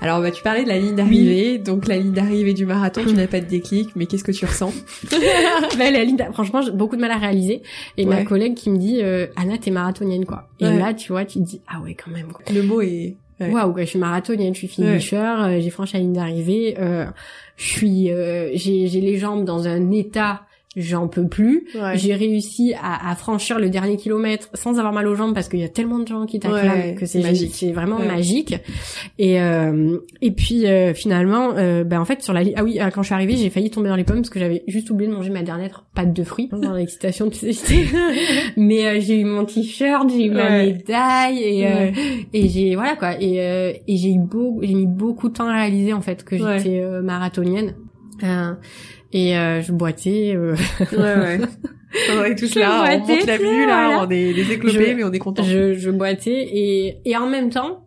[0.00, 3.12] Alors bah tu parlais de la ligne d'arrivée, donc la ligne d'arrivée du marathon, tu
[3.14, 4.72] n'as pas de déclic, mais qu'est-ce que tu ressens?
[5.78, 7.62] Ben, la ligne, franchement, j'ai beaucoup de mal à réaliser.
[7.96, 10.48] Et ma collègue qui me dit, euh, Anna, t'es marathonienne quoi.
[10.60, 10.78] Et Ouais.
[10.78, 12.28] là, tu vois, tu te dis, ah ouais, quand même.
[12.32, 12.44] Quoi.
[12.52, 13.16] Le mot est.
[13.40, 13.50] Ouais.
[13.50, 17.04] Waouh, quoi, je suis marathonienne, je suis finisher, euh, j'ai franchi la ligne d'arrivée, euh,
[17.56, 20.42] je suis, euh, j'ai j'ai les jambes dans un état,
[20.76, 21.66] j'en peux plus.
[21.74, 21.96] Ouais.
[21.96, 25.60] J'ai réussi à, à franchir le dernier kilomètre sans avoir mal aux jambes parce qu'il
[25.60, 27.64] y a tellement de gens qui t'acclament Ouais, que c'est magique.
[27.74, 28.06] vraiment Ouais.
[28.06, 28.54] magique.
[29.18, 32.90] Et euh, et puis euh, finalement, euh, ben en fait sur la ah oui euh,
[32.90, 35.10] quand je suis arrivée j'ai failli tomber dans les pommes parce que j'avais juste oublié
[35.10, 37.84] de manger ma dernière pâte de fruits dans l'excitation tu sais
[38.56, 41.90] mais euh, j'ai eu mon t-shirt j'ai eu ma médaille et euh,
[42.32, 45.48] et j'ai voilà quoi et euh, et j'ai eu beau j'ai mis beaucoup de temps
[45.48, 47.74] à réaliser en fait que j'étais marathonienne
[48.22, 48.54] Euh,
[49.12, 50.54] et euh, je boitais euh,
[50.92, 51.40] Ouais, ouais.
[52.18, 54.04] On est tous Je là, on monte la vue, là, voilà.
[54.06, 55.42] on est des éclopés, Je- mais on est content.
[55.44, 57.86] je, je boitais et et en même temps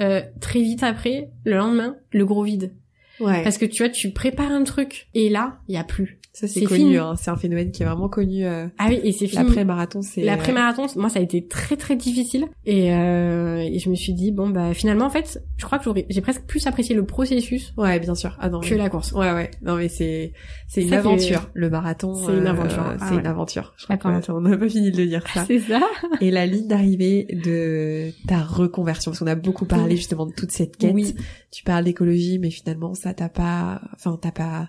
[0.00, 2.72] euh, très vite après le lendemain le gros vide
[3.20, 3.42] Ouais.
[3.42, 6.46] parce que tu vois tu prépares un truc et là il y a plus Ça
[6.46, 7.14] c'est connu, hein.
[7.16, 8.46] c'est un phénomène qui est vraiment connu.
[8.46, 10.22] Euh, ah oui et c'est fini L'après-marathon, c'est...
[10.22, 12.46] L'après-marathon, moi, ça a été très très difficile.
[12.64, 15.84] Et, euh, et je me suis dit, bon, bah finalement, en fait, je crois que
[15.84, 18.36] j'aurais- j'ai presque plus apprécié le processus euh, Ouais, bien sûr.
[18.38, 18.60] Ah non.
[18.60, 19.10] que la course.
[19.10, 19.50] Ouais, ouais.
[19.62, 20.32] Non, mais c'est,
[20.68, 21.50] c'est une aventure.
[21.54, 22.14] Le marathon.
[22.14, 22.84] C'est une euh, aventure.
[22.86, 23.20] Ah c'est ouais.
[23.20, 23.74] une aventure.
[23.76, 25.44] Je crois que, on n'a pas fini de le dire, ça.
[25.48, 25.80] C'est ça
[26.20, 29.96] Et la ligne d'arrivée de ta reconversion, parce qu'on a beaucoup parlé Oui.
[29.96, 30.94] justement de toute cette quête.
[30.94, 31.16] Oui.
[31.50, 34.68] Tu parles d'écologie, mais finalement, ça t'as pas, enfin, t'as pas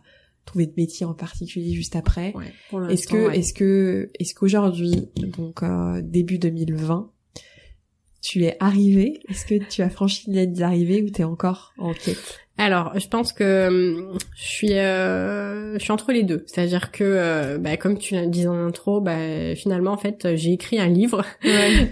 [0.50, 2.34] trouvé de métier en particulier juste après.
[2.34, 3.38] Ouais, Est-ce que, ouais.
[3.38, 7.12] est-ce que, est-ce qu'aujourd'hui, donc euh, début 2020,
[8.22, 11.94] tu es arrivé Est-ce que tu as franchi la ligne d'arrivée ou t'es encore en
[11.94, 12.40] quête?
[12.60, 16.44] Alors, je pense que hum, je suis, euh, je suis entre les deux.
[16.46, 20.52] C'est-à-dire que, euh, bah, comme tu l'as dit en intro, bah, finalement, en fait, j'ai
[20.52, 21.24] écrit un livre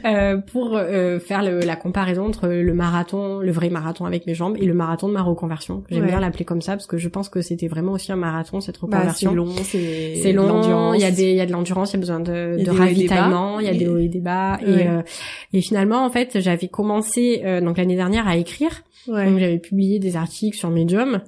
[0.05, 4.33] euh, pour euh, faire le- la comparaison entre le marathon, le vrai marathon avec mes
[4.35, 5.83] jambes, et le marathon de ma reconversion.
[5.89, 6.07] J'aime Ouais.
[6.09, 8.75] bien l'appeler comme ça parce que je pense que c'était vraiment aussi un marathon cette
[8.81, 9.29] Bah, reconversion.
[9.31, 11.97] c'est long, c'est long, il y a des, il y a de l'endurance, il y
[11.97, 14.59] a besoin de, de ravitaillement, il y a des hauts et des bas.
[14.61, 15.01] Et, euh,
[15.53, 18.83] et finalement, en fait, j'avais commencé euh, donc l'année dernière à écrire.
[19.07, 19.25] Ouais.
[19.25, 21.21] Donc j'avais publié des articles sur Medium.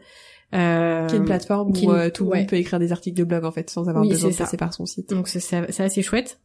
[0.56, 2.40] Euh, qui est une plateforme qui- où euh, tout le ouais.
[2.40, 4.46] monde peut écrire des articles de blog en fait sans avoir Oui, besoin de ça.
[4.46, 5.10] passer par son site.
[5.12, 6.40] donc c'est assez chouette.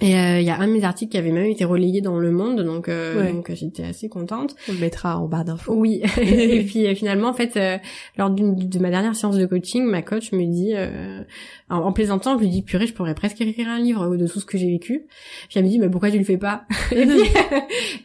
[0.00, 2.18] Et euh, il y a un de mes articles qui avait même été relayé dans
[2.18, 3.32] Le Monde, donc euh, Ouais.
[3.32, 4.56] donc j'étais assez contente.
[4.68, 5.74] On le mettra en barre d'infos.
[5.74, 6.02] Oui.
[6.20, 7.78] et puis euh, finalement, en fait, euh,
[8.16, 11.22] lors de ma dernière séance de coaching, ma coach me dit, euh,
[11.70, 14.40] en, en plaisantant, je lui dis, purée, je pourrais presque écrire un livre de tout
[14.40, 15.04] ce que j'ai vécu.
[15.48, 16.64] Puis elle me dit, mais pourquoi tu le fais pas?
[16.90, 17.30] Et, puis,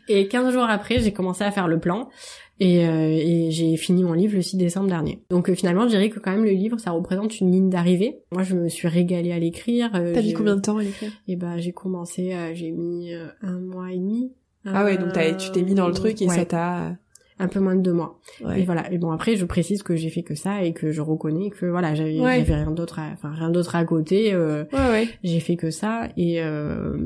[0.09, 2.09] et 15 jours après, j'ai commencé à faire le plan.
[2.59, 5.21] Et, euh, et j'ai fini mon livre le 6 décembre dernier.
[5.29, 8.17] Donc euh, finalement, je dirais que quand même le livre, ça représente une ligne d'arrivée.
[8.31, 9.91] Moi, je me suis régalée à l'écrire.
[9.95, 11.11] euh, T'as mis combien de temps à l'écrire?
[11.27, 14.33] Et ben, j'ai commencé, euh, j'ai mis euh, un mois et demi.
[14.65, 16.97] Ah ouais, donc t'as- tu t'es mis dans le truc et Ouais, ça t'a.
[17.39, 18.19] un peu moins de deux mois.
[18.43, 18.61] Ouais.
[18.61, 18.91] Et voilà.
[18.91, 21.67] Et bon après, je précise que j'ai fait que ça et que je reconnais que
[21.67, 22.41] voilà, j'avais Ouais.
[22.41, 24.33] rien d'autre, à- enfin rien d'autre à côté.
[24.33, 25.07] euh, Ouais, ouais.
[25.23, 26.97] j'ai fait que ça et euh,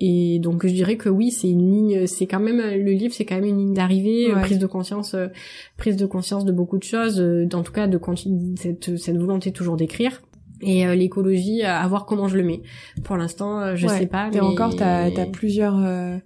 [0.00, 3.24] et donc je dirais que oui, c'est une ligne, c'est quand même le livre, c'est
[3.24, 4.40] quand même une ligne d'arrivée, euh, Ouais.
[4.42, 5.28] prise de conscience, euh,
[5.76, 7.98] prise de conscience de beaucoup de choses, euh, en tout cas de
[8.58, 10.22] cette cette volonté toujours d'écrire.
[10.60, 12.62] Et euh, l'écologie, à voir comment je le mets.
[13.02, 13.98] Pour l'instant, je Ouais.
[13.98, 14.28] sais pas.
[14.28, 14.40] Et mais...
[14.40, 15.78] encore, t'as t'as plusieurs.
[15.84, 16.16] euh,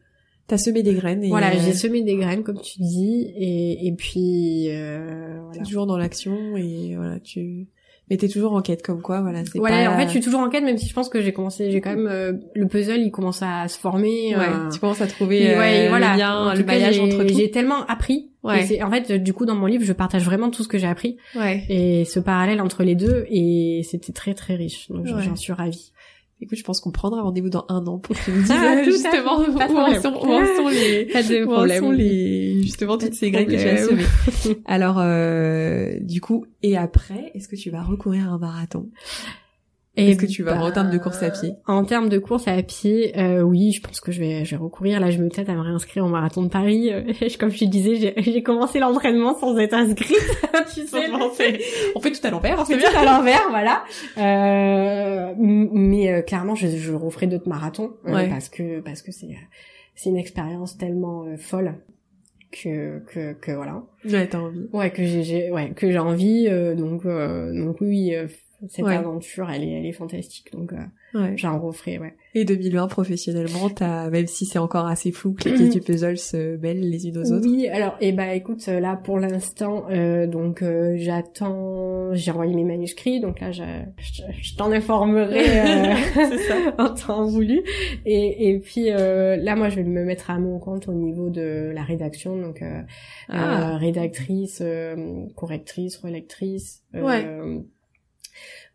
[0.46, 3.86] T'as semé des graines et Voilà, euh, j'ai semé des graines comme tu dis, et
[3.86, 5.62] et puis euh, voilà.
[5.62, 7.66] toujours dans l'action et voilà tu.
[8.10, 9.44] Mais t'es toujours en quête comme quoi, voilà.
[9.44, 9.94] C'est Voilà, pas...
[9.94, 11.80] en fait, je suis toujours en quête, même si je pense que j'ai commencé, j'ai
[11.80, 14.34] quand même euh, le puzzle, il commence à se former.
[14.36, 16.12] Ouais, euh, tu commences à trouver et euh, ouais, voilà.
[16.12, 17.34] le lien, En le maillage j'ai- entre tout.
[17.36, 18.30] J'ai tellement appris.
[18.44, 18.72] Ouais.
[18.72, 20.86] Et en fait, du coup, dans mon livre, je partage vraiment tout ce que j'ai
[20.86, 21.64] appris Ouais.
[21.68, 24.88] et ce parallèle entre les deux, et c'était très très riche.
[24.88, 25.22] Donc Ouais.
[25.22, 25.92] j'en suis ravie.
[26.40, 28.84] Écoute, je pense qu'on prendra rendez-vous dans un an pour que tu nous dises ah,
[28.84, 31.82] justement où, en sont, où, en sont, les, de problème.
[31.82, 34.58] sont les, justement toutes ces graines que tu as semées.
[34.66, 38.88] Alors, euh, du coup, et après, est-ce que tu vas recourir à un marathon?
[39.98, 41.54] Est-ce que tu vas en termes de course à pied?
[41.66, 44.62] En termes de course à pied, euh, oui, je pense que je vais, je vais
[44.62, 45.00] recourir.
[45.00, 46.90] Là, je me tête à me réinscrire au marathon de Paris.
[47.38, 50.16] Comme je te disais, j'ai commencé l'entraînement sans être inscrite.
[50.74, 51.60] tu sais, on fait,
[51.94, 52.58] on fait tout à l'envers.
[52.58, 53.84] On fait tout à l'envers, voilà.
[54.18, 59.28] Euh, mais euh, clairement, je, je referai d'autres marathons euh, parce que parce que c'est
[59.94, 61.74] c'est une expérience tellement euh, folle
[62.50, 63.82] que que que voilà.
[64.04, 64.68] Ouais, t'as envie.
[64.72, 66.48] Ouais, que j'ai ouais que j'ai envie.
[66.76, 68.14] donc donc oui
[68.66, 70.52] cette aventure, elle est, elle est fantastique.
[70.52, 70.78] Donc, euh,
[71.14, 71.36] ouais.
[71.36, 72.14] j'en referai, ouais.
[72.34, 76.18] Et 2020, professionnellement, t'as, même si c'est encore assez flou, que les pièces du puzzle
[76.18, 77.48] se mêlent les unes aux autres.
[77.48, 82.54] Oui, alors, et eh ben, écoute, là, pour l'instant, euh, donc, euh, j'attends, j'ai envoyé
[82.54, 83.62] mes manuscrits, donc là, je,
[83.96, 87.62] je, t'en informerai euh, en temps voulu.
[88.06, 91.30] Et, et puis, euh, là, moi, je vais me mettre à mon compte au niveau
[91.30, 92.62] de la rédaction, donc,
[93.28, 93.76] ah.
[93.76, 94.62] rédactrice,
[95.36, 96.82] correctrice, relectrice.
[96.92, 97.24] Ouais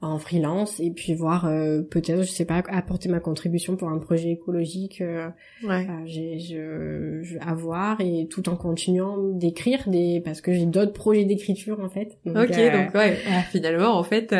[0.02, 4.00] en freelance et puis voir euh, peut-être je sais pas apporter ma contribution pour un
[4.00, 5.30] projet écologique euh,
[5.64, 5.88] ouais.
[5.90, 10.66] Euh, j'ai je, je à voir et tout en continuant d'écrire des parce que j'ai
[10.66, 12.18] d'autres projets d'écriture en fait.
[12.26, 13.18] Donc, ok donc ouais.
[13.30, 14.36] Ah, finalement en fait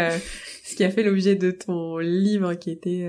[0.64, 3.08] ce qui a fait l'objet de ton livre qui était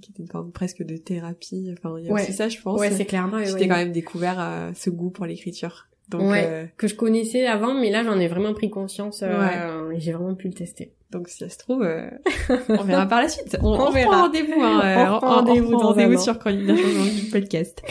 [0.00, 2.78] qui était une forme presque de thérapie enfin il y a aussi ça je pense.
[2.78, 6.88] Ouais c'est clairement tu t'es quand même découvert ce goût pour l'écriture donc ouais, que
[6.88, 10.54] je connaissais avant mais là j'en ai vraiment pris conscience et j'ai vraiment pu le
[10.54, 12.08] tester donc si ça se trouve, euh,
[12.68, 13.58] on verra par la suite.
[13.62, 14.22] On, on, verra.
[14.22, 17.82] rendez-vous, hein, on rendez-vous, rendez-vous sur Chronique d'un changement du podcast.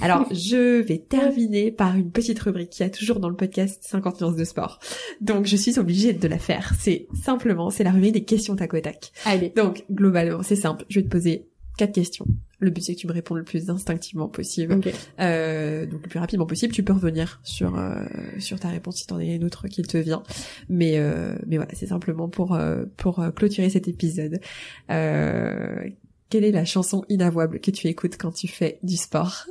[0.00, 4.20] Alors je vais terminer par une petite rubrique qui a toujours dans le podcast 50
[4.20, 4.78] nuances de sport.
[5.20, 6.72] Donc je suis obligée de la faire.
[6.78, 9.10] C'est simplement, c'est la rubrique des questions tac au tac.
[9.24, 9.48] Allez.
[9.56, 10.84] Donc globalement, c'est simple.
[10.88, 11.48] Je vais te poser
[11.78, 12.26] quatre questions.
[12.58, 14.80] Le but c'est que tu me réponds le plus instinctivement possible.
[15.20, 16.74] Euh, donc le plus rapidement possible.
[16.74, 18.04] Tu peux revenir sur euh,
[18.38, 20.22] sur ta réponse si t'en as une autre qui te vient.
[20.68, 24.40] Mais euh, mais voilà, c'est simplement pour euh, pour clôturer cet épisode.
[24.88, 29.46] quelle est la chanson inavouable que tu écoutes quand tu fais du sport?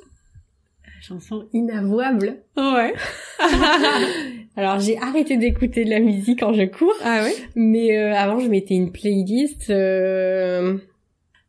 [0.84, 2.38] La chanson inavouable?
[2.58, 2.94] Ouais.
[4.58, 6.94] Alors j'ai arrêté d'écouter de la musique quand je cours.
[7.04, 7.36] Ah ouais.
[7.56, 9.72] Mais avant je mettais une playlist.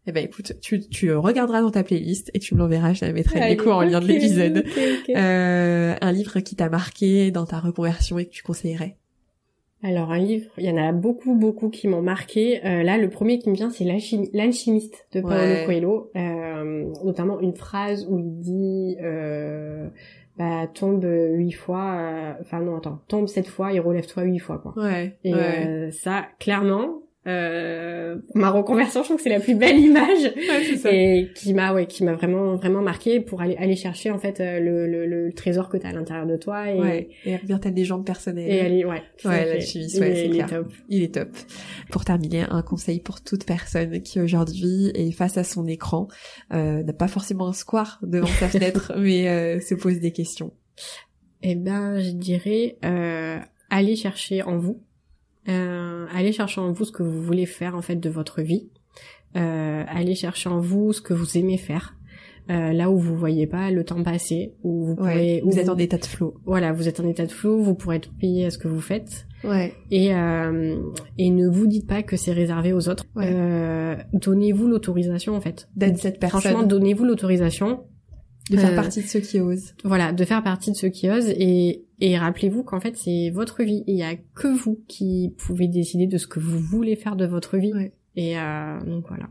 [0.09, 3.13] Eh ben écoute, tu, tu regarderas dans ta playlist et tu me l'enverras, je la
[3.13, 4.65] mettrai du coup en lien de l'épisode.
[5.11, 8.97] Euh, un livre qui t'a marqué dans ta reconversion et que tu conseillerais?
[9.83, 12.65] Alors un livre, il y en a beaucoup beaucoup qui m'ont marqué.
[12.65, 17.55] Euh, là, le premier qui me vient, c'est l'alchimiste de Paulo Coelho, euh, notamment une
[17.55, 19.89] phrase où il dit euh,
[20.39, 24.57] bah, tombe huit fois, euh, enfin non attends, tombe sept fois et relève-toi huit fois
[24.57, 24.73] quoi.
[24.83, 25.19] Ouais.
[25.23, 25.67] Et ouais.
[25.67, 30.33] Euh, ça, clairement, euh, ma reconversion, je trouve que c'est la plus belle image
[30.91, 34.41] et qui m'a ouais, qui m'a vraiment vraiment marqué pour aller aller chercher en fait
[34.41, 37.37] euh, le, le, le trésor que tu as à l'intérieur de toi et ouais, et
[37.37, 38.51] revenir ta légende personnelle.
[38.51, 39.03] Et aller ouais.
[39.25, 40.49] Ouais, la chimiste, ouais, c'est clair.
[40.49, 40.73] top.
[40.89, 41.29] Il est top.
[41.91, 46.09] Pour terminer, un conseil pour toute personne qui aujourd'hui est face à son écran,
[46.53, 50.53] euh, n'a pas forcément un square devant sa fenêtre, mais euh, se pose des questions.
[51.43, 53.39] Eh ben, je dirais euh,
[53.71, 54.83] aller chercher en vous
[55.49, 58.69] euh, allez chercher en vous ce que vous voulez faire en fait de votre vie.
[59.37, 61.95] Euh, allez chercher en vous ce que vous aimez faire.
[62.51, 65.77] Euh, là où vous voyez pas le temps passer, où vous pourrez, vous êtes en
[65.77, 66.33] état de flou.
[66.47, 68.81] Voilà, vous êtes en état de flou, vous pourrez être payé à ce que vous
[68.81, 69.27] faites.
[69.45, 69.75] Ouais.
[69.91, 70.81] Et euh,
[71.19, 73.05] et ne vous dites pas que c'est réservé aux autres.
[73.19, 76.41] Euh, donnez-vous l'autorisation en fait d'être cette personne.
[76.41, 77.85] Franchement, donnez-vous l'autorisation
[78.51, 79.75] de faire euh, partie de ceux qui osent.
[79.85, 83.63] Voilà, de faire partie de ceux qui osent et et rappelez-vous qu'en fait c'est votre
[83.63, 83.85] vie.
[83.87, 87.27] Il y a que vous qui pouvez décider de ce que vous voulez faire de
[87.27, 87.73] votre vie.
[88.17, 89.29] Et euh, donc voilà.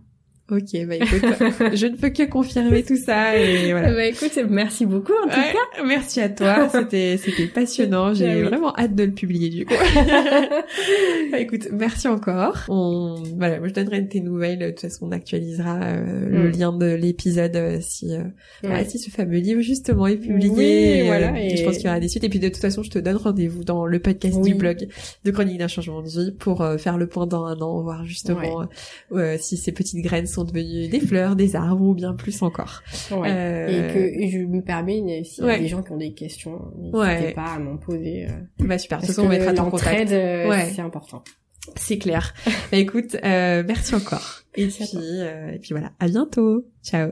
[0.50, 1.10] Ok, bah écoute,
[1.74, 3.92] je ne peux que confirmer tout ça et voilà.
[3.92, 5.84] Bah écoute, merci beaucoup en tout cas.
[5.86, 8.14] Merci à toi, c'était c'était passionnant.
[8.14, 9.74] J'ai vraiment hâte de le publier du coup.
[11.32, 12.56] bah écoute, merci encore.
[12.70, 14.60] On voilà, je donnerai tes nouvelles.
[14.60, 16.52] De toute façon, on actualisera euh, le mm.
[16.54, 18.24] lien de l'épisode euh, si euh,
[18.64, 21.00] voilà, si ce fameux livre justement est publié.
[21.00, 21.38] et, voilà.
[21.42, 21.58] Et...
[21.58, 22.24] je pense qu'il y aura des suites.
[22.24, 24.88] Et puis de toute façon, je te donne rendez-vous dans le podcast du blog
[25.26, 28.66] de Chronique d'un changement de vie pour faire le point dans un an, voir justement
[29.40, 32.82] si ces petites graines sont devenus des fleurs, des arbres ou bien plus encore.
[33.12, 33.30] Ouais.
[33.30, 33.68] Euh...
[33.68, 37.34] Et que je me permets, s'il y a des gens qui ont des questions, n'hésitez
[37.34, 38.26] pas à m'en poser.
[38.26, 38.66] Euh...
[38.66, 40.12] Bah super, de toute façon on mettra ton contact.
[40.12, 40.70] Euh, ouais.
[40.74, 41.24] c'est important.
[41.76, 42.34] C'est clair.
[42.72, 44.44] bah écoute, euh, merci encore.
[44.56, 46.66] Et puis, euh, et puis voilà, à bientôt.
[46.84, 47.12] Ciao.